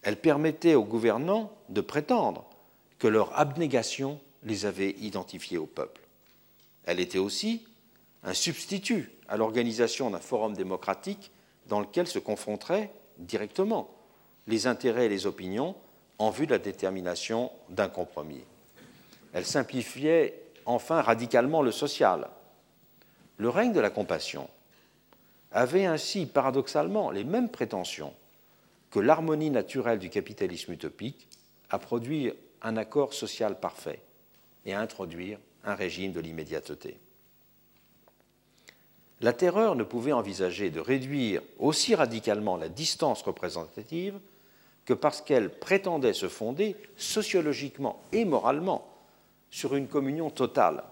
[0.00, 2.46] Elle permettait aux gouvernants de prétendre
[2.98, 6.00] que leur abnégation les avait identifiés au peuple.
[6.86, 7.66] Elle était aussi
[8.22, 11.30] un substitut à l'organisation d'un forum démocratique
[11.66, 13.88] dans lequel se confronteraient directement
[14.46, 15.74] les intérêts et les opinions
[16.18, 18.44] en vue de la détermination d'un compromis.
[19.32, 22.28] Elle simplifiait enfin radicalement le social.
[23.38, 24.50] Le règne de la compassion
[25.50, 28.12] avait ainsi paradoxalement les mêmes prétentions
[28.90, 31.26] que l'harmonie naturelle du capitalisme utopique
[31.70, 34.02] à produire un accord social parfait
[34.66, 36.98] et à introduire un régime de l'immédiateté.
[39.22, 44.18] La terreur ne pouvait envisager de réduire aussi radicalement la distance représentative
[44.84, 48.88] que parce qu'elle prétendait se fonder sociologiquement et moralement
[49.48, 50.82] sur une communion totale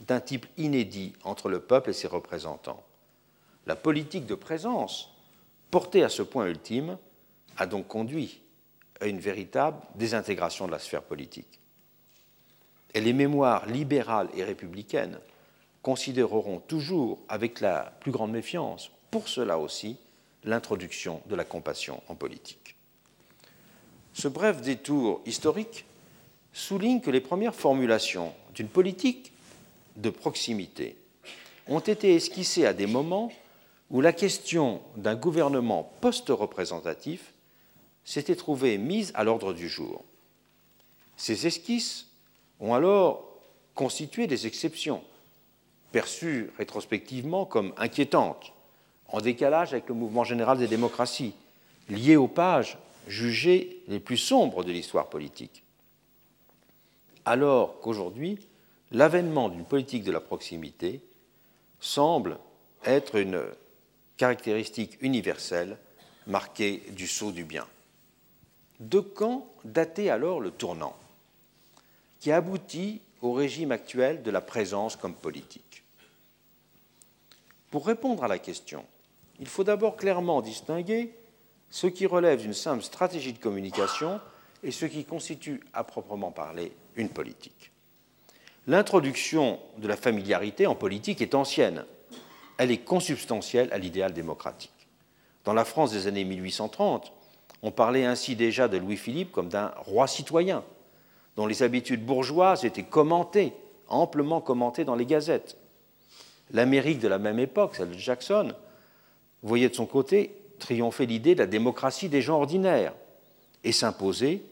[0.00, 2.84] d'un type inédit entre le peuple et ses représentants.
[3.66, 5.14] La politique de présence,
[5.70, 6.98] portée à ce point ultime,
[7.56, 8.42] a donc conduit
[9.00, 11.60] à une véritable désintégration de la sphère politique.
[12.92, 15.18] Et les mémoires libérales et républicaines
[15.82, 19.96] considéreront toujours avec la plus grande méfiance, pour cela aussi,
[20.44, 22.76] l'introduction de la compassion en politique.
[24.12, 25.84] Ce bref détour historique
[26.52, 29.32] souligne que les premières formulations d'une politique
[29.96, 30.96] de proximité
[31.68, 33.30] ont été esquissées à des moments
[33.90, 37.32] où la question d'un gouvernement post-représentatif
[38.04, 40.04] s'était trouvée mise à l'ordre du jour.
[41.16, 42.06] Ces esquisses
[42.60, 43.28] ont alors
[43.74, 45.02] constitué des exceptions,
[45.92, 48.52] perçues rétrospectivement comme inquiétantes,
[49.08, 51.34] en décalage avec le mouvement général des démocraties,
[51.88, 52.78] liées aux pages
[53.08, 55.64] jugées les plus sombres de l'histoire politique.
[57.24, 58.38] Alors qu'aujourd'hui,
[58.92, 61.00] l'avènement d'une politique de la proximité
[61.80, 62.38] semble
[62.84, 63.42] être une
[64.16, 65.76] caractéristique universelle
[66.26, 67.66] marquée du saut du bien.
[68.78, 70.96] De quand dater alors le tournant
[72.20, 75.79] qui aboutit au régime actuel de la présence comme politique
[77.70, 78.84] Pour répondre à la question,
[79.38, 81.14] il faut d'abord clairement distinguer
[81.70, 84.20] ce qui relève d'une simple stratégie de communication
[84.62, 87.70] et ce qui constitue à proprement parler une politique.
[88.66, 91.84] L'introduction de la familiarité en politique est ancienne.
[92.58, 94.88] Elle est consubstantielle à l'idéal démocratique.
[95.44, 97.12] Dans la France des années 1830,
[97.62, 100.64] on parlait ainsi déjà de Louis-Philippe comme d'un roi citoyen,
[101.36, 103.54] dont les habitudes bourgeoises étaient commentées,
[103.88, 105.56] amplement commentées dans les gazettes.
[106.52, 108.52] L'Amérique de la même époque, celle de Jackson,
[109.42, 112.94] voyait de son côté triompher l'idée de la démocratie des gens ordinaires
[113.64, 114.42] et s'imposer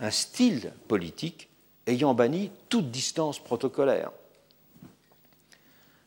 [0.00, 1.48] un style politique
[1.86, 4.10] ayant banni toute distance protocolaire.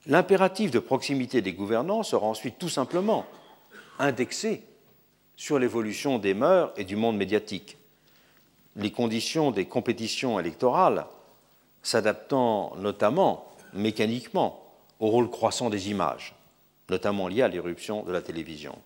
[0.07, 3.25] L'impératif de proximité des gouvernants sera ensuite tout simplement
[3.99, 4.63] indexé
[5.35, 7.77] sur l'évolution des mœurs et du monde médiatique.
[8.75, 11.05] Les conditions des compétitions électorales
[11.83, 14.60] s'adaptant notamment mécaniquement
[15.01, 16.33] au rôle croissant des images,
[16.89, 18.77] notamment lié à l'éruption de la télévision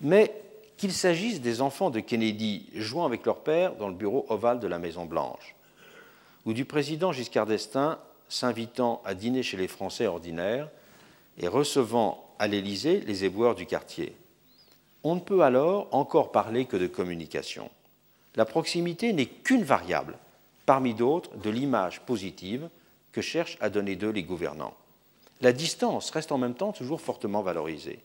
[0.00, 0.34] mais
[0.76, 4.66] qu'il s'agisse des enfants de Kennedy jouant avec leur père dans le bureau ovale de
[4.66, 5.54] la Maison-Blanche,
[6.46, 7.98] ou du président Giscard d'Estaing
[8.28, 10.68] s'invitant à dîner chez les Français ordinaires
[11.38, 14.16] et recevant à l'Élysée les éboueurs du quartier.
[15.04, 17.70] On ne peut alors encore parler que de communication.
[18.36, 20.16] La proximité n'est qu'une variable,
[20.64, 22.68] parmi d'autres, de l'image positive
[23.12, 24.74] que cherchent à donner d'eux les gouvernants.
[25.40, 28.00] La distance reste en même temps toujours fortement valorisée.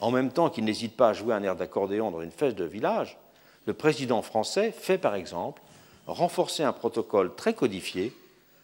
[0.00, 2.64] En même temps qu'il n'hésite pas à jouer un air d'accordéon dans une fête de
[2.64, 3.18] village,
[3.66, 5.62] le président français fait par exemple
[6.06, 8.14] renforcer un protocole très codifié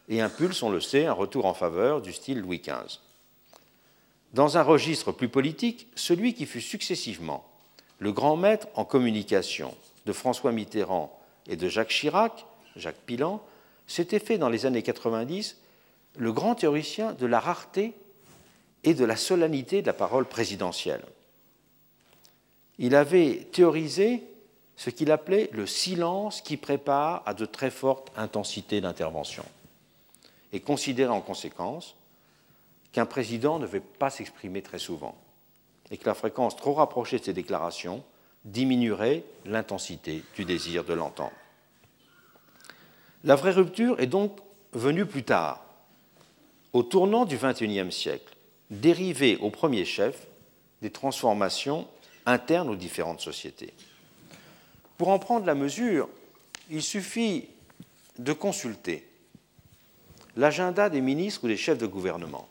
[0.09, 3.01] et impulse, on le sait, un retour en faveur du style Louis XV.
[4.33, 7.45] Dans un registre plus politique, celui qui fut successivement
[7.99, 9.75] le grand maître en communication
[10.05, 12.45] de François Mitterrand et de Jacques Chirac,
[12.77, 13.41] Jacques Pilan,
[13.87, 15.57] s'était fait dans les années 90
[16.17, 17.95] le grand théoricien de la rareté
[18.85, 21.05] et de la solennité de la parole présidentielle.
[22.79, 24.23] Il avait théorisé
[24.77, 29.45] ce qu'il appelait le silence qui prépare à de très fortes intensités d'intervention
[30.53, 31.95] et considérait en conséquence
[32.93, 35.17] qu'un président ne veut pas s'exprimer très souvent
[35.91, 38.03] et que la fréquence trop rapprochée de ses déclarations
[38.45, 41.33] diminuerait l'intensité du désir de l'entendre.
[43.23, 44.39] La vraie rupture est donc
[44.73, 45.64] venue plus tard,
[46.75, 48.35] au tournant du XXIe siècle,
[48.69, 50.27] dérivée au premier chef
[50.83, 51.87] des transformations
[52.27, 53.73] internes aux différentes sociétés.
[54.99, 56.09] Pour en prendre la mesure,
[56.71, 57.47] il suffit
[58.19, 59.07] de consulter
[60.37, 62.49] l'agenda des ministres ou des chefs de gouvernement.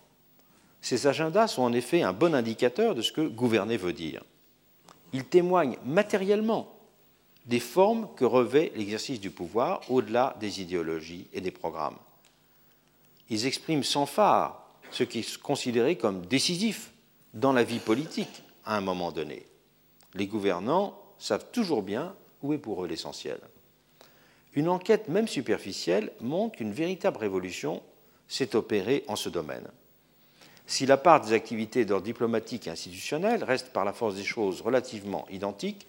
[0.82, 4.24] Ces agendas sont en effet un bon indicateur de ce que gouverner veut dire.
[5.12, 6.74] Ils témoignent matériellement
[7.46, 11.98] des formes que revêt l'exercice du pouvoir au-delà des idéologies et des programmes.
[13.30, 16.92] Ils expriment sans phare ce qui est considéré comme décisif
[17.34, 19.46] dans la vie politique à un moment donné.
[20.14, 23.40] Les gouvernants savent toujours bien où est pour eux l'essentiel.
[24.54, 27.82] Une enquête, même superficielle, montre qu'une véritable révolution
[28.28, 29.68] s'est opérée en ce domaine.
[30.68, 34.62] Si la part des activités d'ordre diplomatique et institutionnel reste par la force des choses
[34.62, 35.88] relativement identique,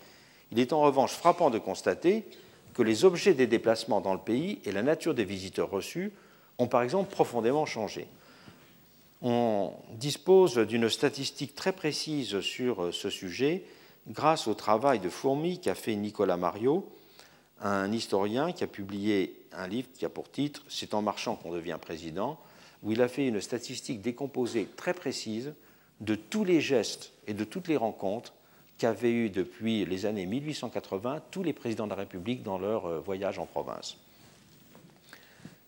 [0.51, 2.24] il est en revanche frappant de constater
[2.72, 6.12] que les objets des déplacements dans le pays et la nature des visiteurs reçus
[6.59, 8.07] ont par exemple profondément changé.
[9.22, 13.64] On dispose d'une statistique très précise sur ce sujet
[14.09, 16.86] grâce au travail de fourmi qu'a fait Nicolas Mario,
[17.61, 21.52] un historien qui a publié un livre qui a pour titre C'est en marchant qu'on
[21.52, 22.38] devient président,
[22.82, 25.55] où il a fait une statistique décomposée très précise
[26.00, 28.34] de tous les gestes et de toutes les rencontres
[28.78, 32.98] qu'avaient eu depuis les années 1880 tous les présidents de la République dans leur euh,
[32.98, 33.96] voyage en province.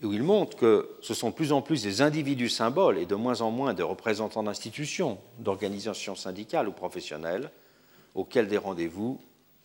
[0.07, 3.17] Où il montre que ce sont de plus en plus des individus symboles et de
[3.17, 7.51] moins en moins de représentants d'institutions, d'organisations syndicales ou professionnelles
[8.15, 9.21] auxquels des rendez-vous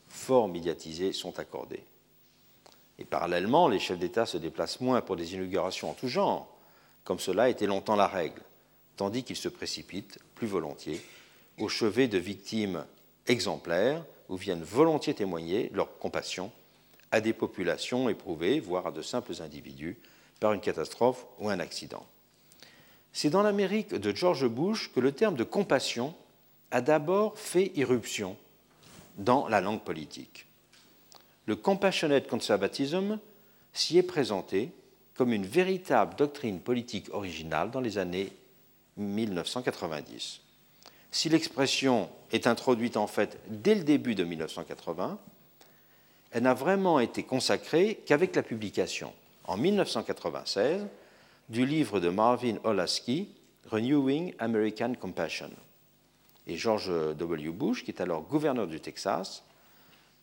[0.07, 1.83] fort médiatisés sont accordés.
[2.97, 6.57] Et parallèlement, les chefs d'État se déplacent moins pour des inaugurations en tout genre,
[7.03, 8.41] comme cela été longtemps la règle,
[8.97, 11.01] tandis qu'ils se précipitent plus volontiers
[11.59, 12.83] au chevet de victimes
[13.27, 16.51] exemplaires où viennent volontiers témoigner leur compassion
[17.11, 19.99] à des populations éprouvées, voire à de simples individus,
[20.41, 22.05] par une catastrophe ou un accident.
[23.13, 26.13] C'est dans l'Amérique de George Bush que le terme de compassion
[26.71, 28.35] a d'abord fait irruption
[29.17, 30.47] dans la langue politique.
[31.45, 33.19] Le compassionate conservatism
[33.71, 34.71] s'y est présenté
[35.15, 38.31] comme une véritable doctrine politique originale dans les années
[38.97, 40.41] 1990.
[41.11, 45.19] Si l'expression est introduite en fait dès le début de 1980,
[46.31, 49.13] elle n'a vraiment été consacrée qu'avec la publication,
[49.51, 50.87] en 1996,
[51.49, 53.27] du livre de Marvin Olasky,
[53.69, 55.49] Renewing American Compassion.
[56.47, 57.49] Et George W.
[57.49, 59.43] Bush, qui est alors gouverneur du Texas,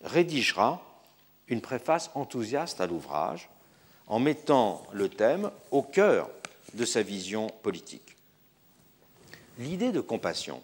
[0.02, 0.80] rédigera
[1.46, 3.50] une préface enthousiaste à l'ouvrage
[4.06, 6.30] en mettant le thème au cœur
[6.72, 8.16] de sa vision politique.
[9.58, 10.62] L'idée de compassion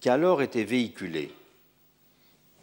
[0.00, 1.30] qui alors était véhiculée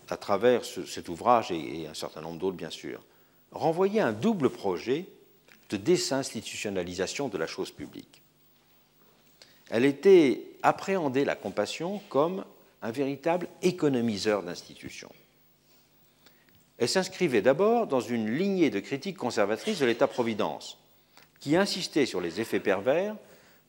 [0.09, 2.99] à travers cet ouvrage et un certain nombre d'autres bien sûr,
[3.54, 5.06] renvoyait un double projet
[5.70, 8.22] de désinstitutionnalisation de la chose publique.
[9.70, 12.45] Elle était appréhendée, la compassion, comme
[12.82, 15.12] un véritable économiseur d'institutions.
[16.78, 20.78] Elle s'inscrivait d'abord dans une lignée de critiques conservatrices de l'État-providence,
[21.39, 23.16] qui insistait sur les effets pervers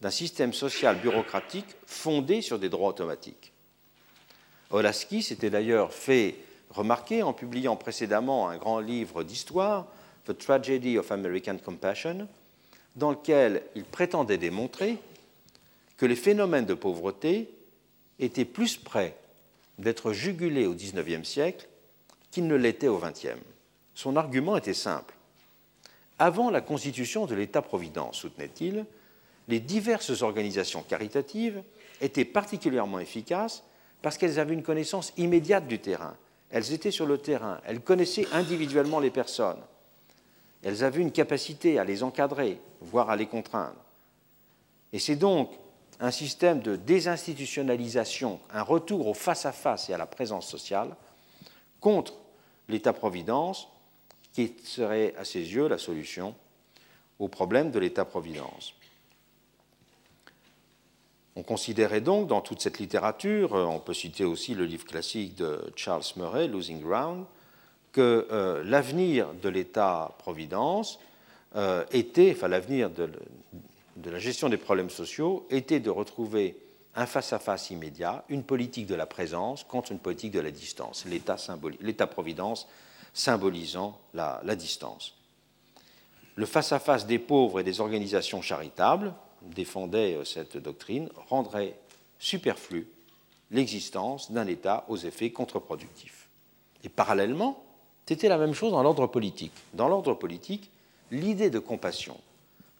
[0.00, 3.52] d'un système social bureaucratique fondé sur des droits automatiques.
[4.70, 6.36] Olaski s'était d'ailleurs fait
[6.74, 9.86] remarquer en publiant précédemment un grand livre d'histoire,
[10.26, 12.28] The Tragedy of American Compassion,
[12.96, 14.98] dans lequel il prétendait démontrer
[15.96, 17.50] que les phénomènes de pauvreté
[18.18, 19.16] étaient plus près
[19.78, 21.68] d'être jugulés au XIXe siècle
[22.30, 23.38] qu'il ne l'était au XXe.
[23.94, 25.14] Son argument était simple.
[26.18, 28.86] Avant la constitution de l'État-providence, soutenait-il,
[29.48, 31.62] les diverses organisations caritatives
[32.00, 33.64] étaient particulièrement efficaces
[34.02, 36.16] parce qu'elles avaient une connaissance immédiate du terrain.
[36.50, 39.60] Elles étaient sur le terrain, elles connaissaient individuellement les personnes.
[40.62, 43.76] Elles avaient une capacité à les encadrer, voire à les contraindre.
[44.92, 45.50] Et c'est donc
[46.00, 50.96] un système de désinstitutionnalisation, un retour au face-à-face et à la présence sociale
[51.80, 52.14] contre
[52.68, 53.68] l'État-providence
[54.32, 56.34] qui serait à ses yeux la solution
[57.18, 58.74] au problème de l'État-providence.
[61.36, 65.60] On considérait donc dans toute cette littérature, on peut citer aussi le livre classique de
[65.74, 67.24] Charles Murray, Losing Ground,
[67.94, 71.00] que euh, l'avenir de l'État-providence
[71.56, 73.08] euh, était, enfin l'avenir de,
[74.04, 76.56] la gestion des problèmes sociaux était de retrouver
[76.96, 81.04] un face-à-face immédiat, une politique de la présence contre une politique de la distance,
[81.80, 82.68] l'État-providence
[83.12, 85.16] symbolisant la, la, distance.
[86.36, 89.14] Le face-à-face des pauvres et des organisations charitables,
[89.54, 91.74] défendait euh, cette doctrine, rendrait
[92.18, 92.86] superflu
[93.50, 96.28] l'existence d'un État aux effets contre-productifs.
[96.82, 97.62] Et parallèlement,
[98.06, 99.52] c'était la même chose dans l'ordre politique.
[99.72, 100.70] Dans l'ordre politique,
[101.10, 102.18] l'idée de compassion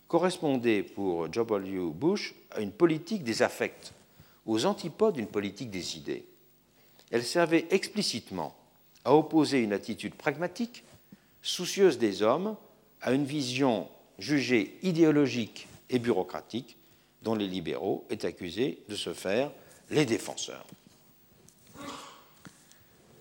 [0.09, 1.91] correspondait pour W.
[1.93, 3.93] Bush à une politique des affects,
[4.47, 6.25] aux antipodes d'une politique des idées.
[7.11, 8.55] Elle servait explicitement
[9.05, 10.85] à opposer une attitude pragmatique,
[11.43, 12.57] soucieuse des hommes,
[13.01, 13.89] à une vision
[14.19, 16.77] jugée idéologique et bureaucratique
[17.23, 19.51] dont les libéraux étaient accusés de se faire
[19.91, 20.67] les défenseurs.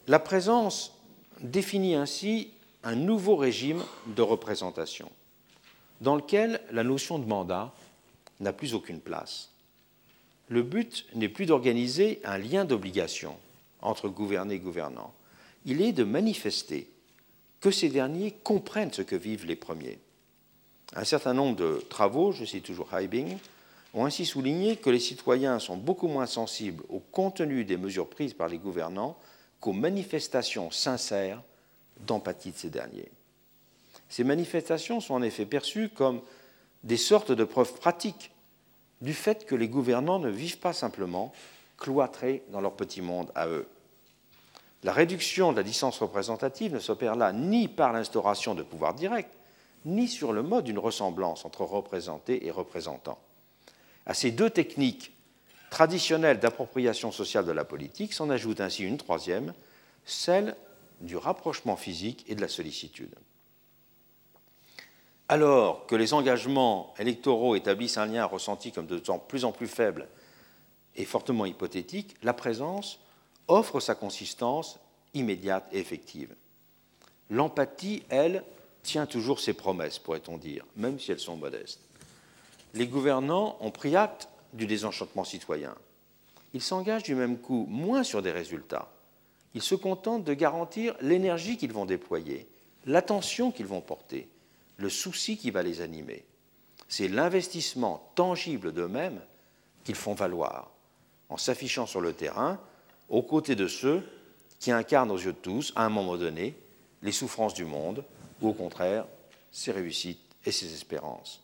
[0.07, 0.97] La présence
[1.39, 2.51] définit ainsi
[2.83, 5.09] un nouveau régime de représentation
[6.01, 7.73] dans lequel la notion de mandat
[8.41, 9.51] n'a plus aucune place.
[10.49, 13.37] Le but n'est plus d'organiser un lien d'obligation
[13.81, 15.13] entre gouverné et gouvernant.
[15.65, 16.89] Il est de manifester
[17.61, 19.99] que ces derniers comprennent ce que vivent les premiers.
[20.95, 23.37] Un certain nombre de travaux, je cite toujours Heibing,
[23.93, 28.33] ont ainsi souligné que les citoyens sont beaucoup moins sensibles au contenu des mesures prises
[28.33, 29.17] par les gouvernants
[29.59, 31.41] qu'aux manifestations sincères
[32.01, 33.11] d'empathie de ces derniers.
[34.09, 36.21] Ces manifestations sont en effet perçues comme
[36.83, 38.31] des sortes de preuves pratiques
[39.01, 41.33] du fait que les gouvernants ne vivent pas simplement
[41.77, 43.67] cloîtrés dans leur petit monde à eux.
[44.83, 49.31] La réduction de la distance représentative ne s'opère là ni par l'instauration de pouvoirs directs,
[49.85, 53.19] ni sur le mode d'une ressemblance entre représentés et représentants.
[54.05, 55.13] À ces deux techniques
[55.69, 59.53] traditionnelles d'appropriation sociale de la politique s'en ajoute ainsi une troisième,
[60.05, 60.55] celle
[61.01, 63.15] du rapprochement physique et de la sollicitude.
[65.29, 70.07] Alors que les engagements électoraux établissent un lien ressenti comme de plus en plus faible
[70.95, 72.99] et fortement hypothétique, la présence
[73.47, 74.79] offre sa consistance
[75.13, 76.35] immédiate et effective.
[77.29, 78.43] L'empathie, elle,
[78.83, 81.79] tient toujours ses promesses, pourrait-on dire, même si elles sont modestes.
[82.73, 85.75] Les gouvernants ont pris acte du désenchantement citoyen.
[86.53, 88.91] Ils s'engagent du même coup moins sur des résultats.
[89.55, 92.47] Ils se contentent de garantir l'énergie qu'ils vont déployer,
[92.85, 94.27] l'attention qu'ils vont porter,
[94.77, 96.25] le souci qui va les animer.
[96.87, 99.21] C'est l'investissement tangible d'eux-mêmes
[99.83, 100.71] qu'ils font valoir,
[101.29, 102.59] en s'affichant sur le terrain
[103.09, 104.03] aux côtés de ceux
[104.59, 106.55] qui incarnent aux yeux de tous, à un moment donné,
[107.01, 108.03] les souffrances du monde,
[108.47, 109.05] au contraire,
[109.51, 111.41] ses réussites et ses espérances.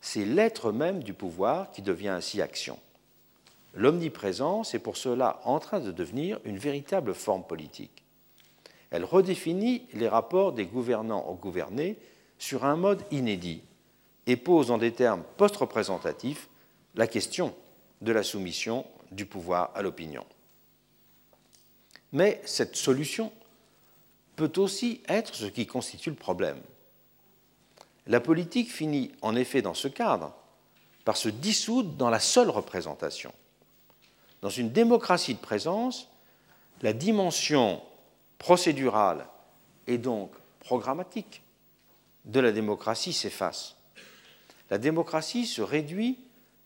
[0.00, 2.78] C'est l'être même du pouvoir qui devient ainsi action.
[3.74, 8.02] L'omniprésence est pour cela en train de devenir une véritable forme politique.
[8.90, 11.96] Elle redéfinit les rapports des gouvernants aux gouvernés
[12.38, 13.62] sur un mode inédit
[14.26, 16.48] et pose en des termes post-représentatifs
[16.94, 17.54] la question
[18.02, 20.26] de la soumission du pouvoir à l'opinion.
[22.12, 23.32] Mais cette solution
[24.48, 26.60] peut aussi être ce qui constitue le problème.
[28.08, 30.34] La politique finit en effet dans ce cadre
[31.04, 33.32] par se dissoudre dans la seule représentation.
[34.40, 36.08] Dans une démocratie de présence,
[36.80, 37.80] la dimension
[38.38, 39.26] procédurale
[39.86, 41.42] et donc programmatique
[42.24, 43.76] de la démocratie s'efface.
[44.70, 46.18] La démocratie se réduit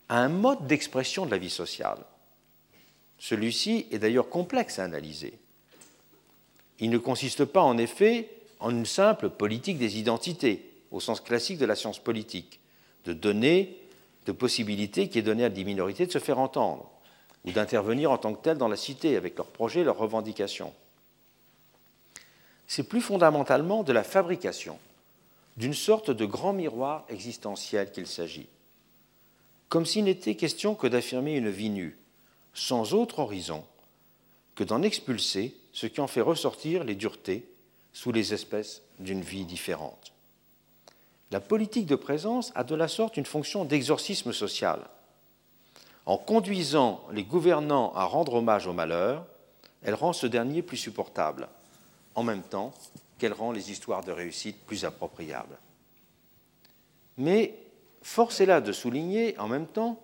[0.09, 1.99] à un mode d'expression de la vie sociale.
[3.19, 5.39] Celui-ci est d'ailleurs complexe à analyser.
[6.79, 11.57] Il ne consiste pas en effet en une simple politique des identités, au sens classique
[11.57, 12.59] de la science politique,
[13.05, 13.77] de donner
[14.25, 16.89] de possibilités qui est donnée à des minorités de se faire entendre,
[17.45, 20.73] ou d'intervenir en tant que telles dans la cité avec leurs projets, leurs revendications.
[22.67, 24.77] C'est plus fondamentalement de la fabrication
[25.55, 28.47] d'une sorte de grand miroir existentiel qu'il s'agit,
[29.69, 31.97] comme s'il n'était question que d'affirmer une vie nue,
[32.53, 33.63] sans autre horizon
[34.55, 37.47] que d'en expulser ce qui en fait ressortir les duretés
[37.93, 40.11] sous les espèces d'une vie différente.
[41.29, 44.79] La politique de présence a de la sorte une fonction d'exorcisme social.
[46.07, 49.23] En conduisant les gouvernants à rendre hommage au malheur,
[49.83, 51.47] elle rend ce dernier plus supportable,
[52.15, 52.73] en même temps
[53.19, 55.59] qu'elle rend les histoires de réussite plus appropriables.
[57.17, 57.53] Mais
[58.01, 60.01] force est là de souligner en même temps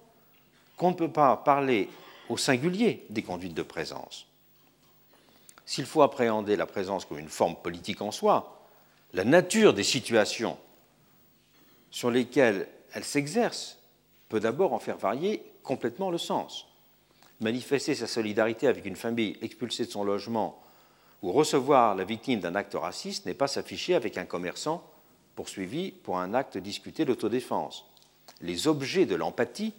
[0.77, 1.89] qu'on ne peut pas parler
[2.29, 4.27] au singulier des conduites de présence.
[5.65, 8.67] S'il faut appréhender la présence comme une forme politique en soi,
[9.13, 10.57] la nature des situations
[11.91, 13.77] sur lesquelles elle s'exerce
[14.29, 16.67] peut d'abord en faire varier complètement le sens.
[17.39, 20.59] Manifester sa solidarité avec une famille expulsée de son logement
[21.21, 24.83] où recevoir la victime d'un acte raciste n'est pas s'afficher avec un commerçant
[25.35, 27.85] poursuivi pour un acte discuté d'autodéfense.
[28.41, 29.73] Les objets de l'empathie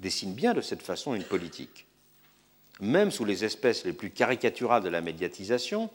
[0.00, 1.83] dessinent bien de cette façon une politique.
[2.80, 5.90] Même sous les espèces les plus caricaturales de la médiatisation,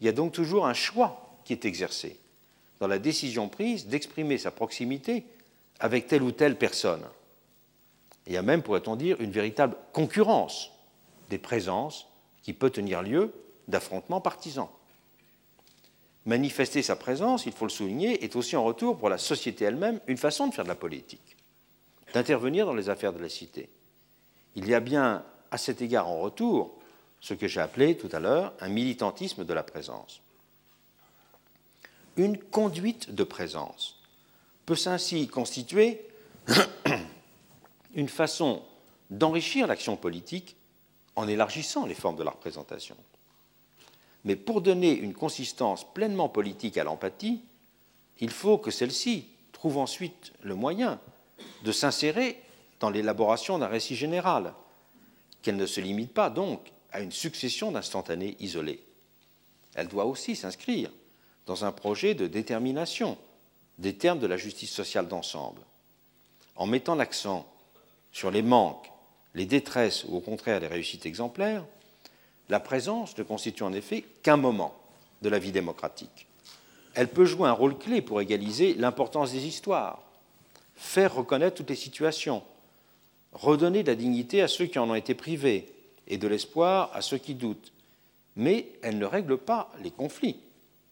[0.00, 2.18] il y a donc toujours un choix qui est exercé
[2.80, 5.24] dans la décision prise d'exprimer sa proximité
[5.80, 7.02] avec telle ou telle personne.
[8.26, 10.70] Il y a même, pourrait-on dire, une véritable concurrence
[11.30, 12.08] des présences
[12.42, 13.32] qui peut tenir lieu
[13.68, 14.68] d'affrontements partisans.
[16.26, 20.00] Manifester sa présence, il faut le souligner, est aussi en retour pour la société elle-même
[20.06, 21.36] une façon de faire de la politique,
[22.12, 23.70] d'intervenir dans les affaires de la cité.
[24.56, 26.74] Il y a bien à cet égard en retour
[27.20, 30.20] ce que j'ai appelé tout à l'heure un militantisme de la présence.
[32.16, 33.96] Une conduite de présence
[34.66, 36.06] peut ainsi constituer
[37.94, 38.62] une façon
[39.10, 40.56] d'enrichir l'action politique
[41.16, 42.96] en élargissant les formes de la représentation.
[44.24, 47.40] Mais pour donner une consistance pleinement politique à l'empathie,
[48.20, 51.00] il faut que celle-ci trouve ensuite le moyen
[51.64, 52.40] de s'insérer
[52.80, 54.54] dans l'élaboration d'un récit général,
[55.42, 56.60] qu'elle ne se limite pas donc
[56.92, 58.82] à une succession d'instantanés isolés.
[59.74, 60.90] Elle doit aussi s'inscrire
[61.46, 63.16] dans un projet de détermination
[63.78, 65.60] des termes de la justice sociale d'ensemble,
[66.56, 67.46] en mettant l'accent
[68.12, 68.90] sur les manques,
[69.34, 71.64] les détresses ou au contraire les réussites exemplaires,
[72.48, 74.74] la présence ne constitue en effet qu'un moment
[75.22, 76.26] de la vie démocratique.
[76.94, 80.02] Elle peut jouer un rôle clé pour égaliser l'importance des histoires,
[80.74, 82.42] faire reconnaître toutes les situations,
[83.40, 85.72] redonner de la dignité à ceux qui en ont été privés
[86.06, 87.72] et de l'espoir à ceux qui doutent.
[88.36, 90.36] Mais elle ne règle pas les conflits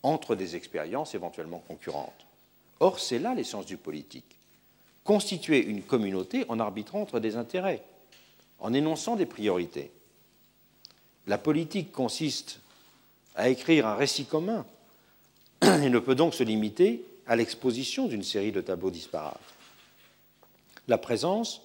[0.02, 2.26] entre des expériences éventuellement concurrentes.
[2.80, 4.36] Or, c'est là l'essence du politique.
[5.04, 7.82] Constituer une communauté en arbitrant entre des intérêts,
[8.60, 9.90] en énonçant des priorités.
[11.26, 12.60] La politique consiste
[13.34, 14.64] à écrire un récit commun
[15.62, 19.40] et ne peut donc se limiter à l'exposition d'une série de tableaux disparates.
[20.88, 21.62] La présence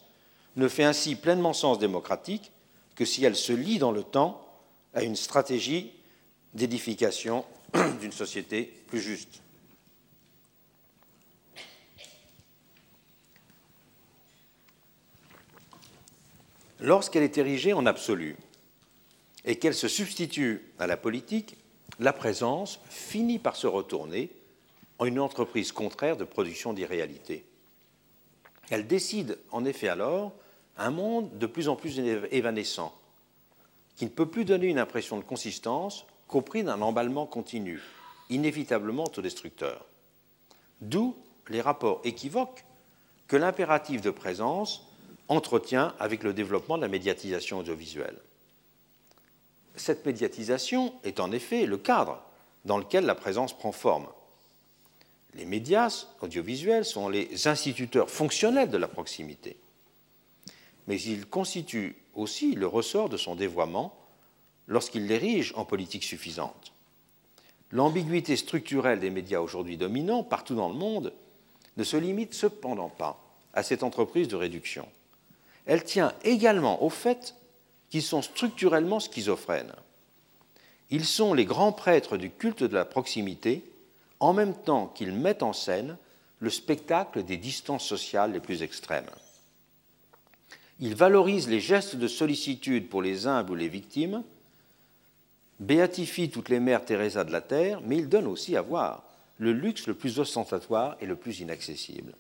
[0.56, 2.52] ne fait ainsi pleinement sens démocratique
[2.95, 4.45] que si elle se lie dans le temps
[4.93, 5.93] à une stratégie
[6.54, 7.45] d'édification
[8.02, 9.41] d'une société plus juste.
[16.80, 18.36] Lorsqu'elle est érigée en absolu
[19.45, 21.56] et qu'elle se substitue à la politique,
[21.99, 24.32] la présence finit par se retourner
[24.97, 27.45] en une entreprise contraire de production d'irréalité.
[28.72, 30.32] Elle décide en effet alors
[30.78, 32.97] un monde de plus en plus évanescent,
[33.97, 37.82] qui ne peut plus donner une impression de consistance qu'au prix d'un emballement continu,
[38.30, 39.86] inévitablement autodestructeur.
[40.80, 41.15] D'où
[41.49, 42.63] les rapports équivoques
[43.28, 44.88] que l'impératif de présence
[45.28, 48.17] entretient avec le développement de la médiatisation audiovisuelle.
[49.76, 52.24] Cette médiatisation est en effet le cadre
[52.63, 54.07] dans lequel la présence prend forme.
[55.36, 59.57] Les médias audiovisuels sont les instituteurs fonctionnels de la proximité,
[60.88, 63.97] mais ils constituent aussi le ressort de son dévoiement
[64.67, 66.73] lorsqu'il l'érige en politique suffisante.
[67.71, 71.13] L'ambiguïté structurelle des médias aujourd'hui dominants partout dans le monde
[71.77, 73.23] ne se limite cependant pas
[73.53, 74.88] à cette entreprise de réduction
[75.65, 77.36] elle tient également au fait
[77.89, 79.73] qu'ils sont structurellement schizophrènes.
[80.89, 83.63] Ils sont les grands prêtres du culte de la proximité,
[84.22, 85.97] en même temps qu'ils mettent en scène
[86.39, 89.09] le spectacle des distances sociales les plus extrêmes.
[90.80, 94.24] Ils valorisent les gestes de sollicitude pour les humbles ou les victimes,
[95.59, 99.03] béatifient toutes les mères Teresa de la terre, mais ils donnent aussi à voir
[99.38, 102.13] le luxe le plus ostentatoire et le plus inaccessible.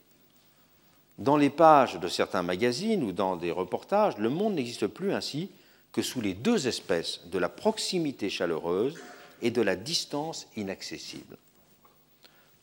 [1.19, 5.49] Dans les pages de certains magazines ou dans des reportages, le monde n'existe plus ainsi
[5.91, 8.97] que sous les deux espèces de la proximité chaleureuse
[9.43, 11.37] et de la distance inaccessible.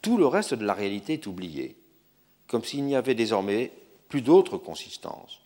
[0.03, 1.77] Tout le reste de la réalité est oublié,
[2.47, 3.73] comme s'il n'y avait désormais
[4.09, 5.41] plus d'autre consistance.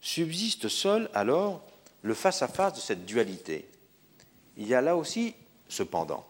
[0.00, 1.62] Subsiste seul alors
[2.02, 3.66] le face-à-face -face de cette dualité.
[4.56, 5.34] Il y a là aussi,
[5.68, 6.26] cependant,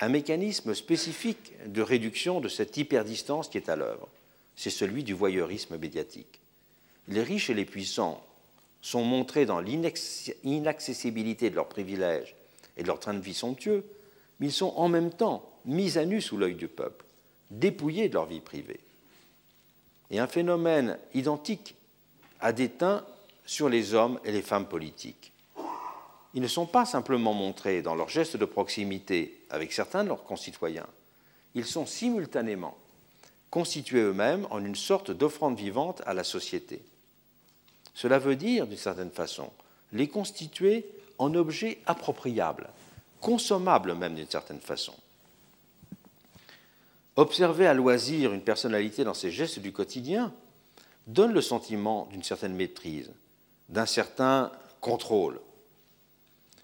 [0.00, 4.08] un mécanisme spécifique de réduction de cette hyperdistance qui est à l'œuvre
[4.56, 6.40] c'est celui du voyeurisme médiatique.
[7.08, 8.24] Les riches et les puissants
[8.80, 12.34] sont montrés dans l'inaccessibilité de leurs privilèges
[12.76, 13.84] et de leur train de vie somptueux,
[14.38, 17.04] mais ils sont en même temps mis à nu sous l'œil du peuple,
[17.50, 18.80] dépouillés de leur vie privée.
[20.10, 21.74] Et un phénomène identique
[22.40, 23.04] a déteint
[23.46, 25.32] sur les hommes et les femmes politiques.
[26.34, 30.24] Ils ne sont pas simplement montrés dans leurs gestes de proximité avec certains de leurs
[30.24, 30.86] concitoyens,
[31.54, 32.76] ils sont simultanément
[33.50, 36.82] constituer eux-mêmes en une sorte d'offrande vivante à la société.
[37.92, 39.50] Cela veut dire, d'une certaine façon,
[39.92, 40.86] les constituer
[41.18, 42.70] en objets appropriables,
[43.20, 44.94] consommable même d'une certaine façon.
[47.16, 50.32] Observer à loisir une personnalité dans ses gestes du quotidien
[51.06, 53.10] donne le sentiment d'une certaine maîtrise,
[53.68, 54.50] d'un certain
[54.80, 55.40] contrôle.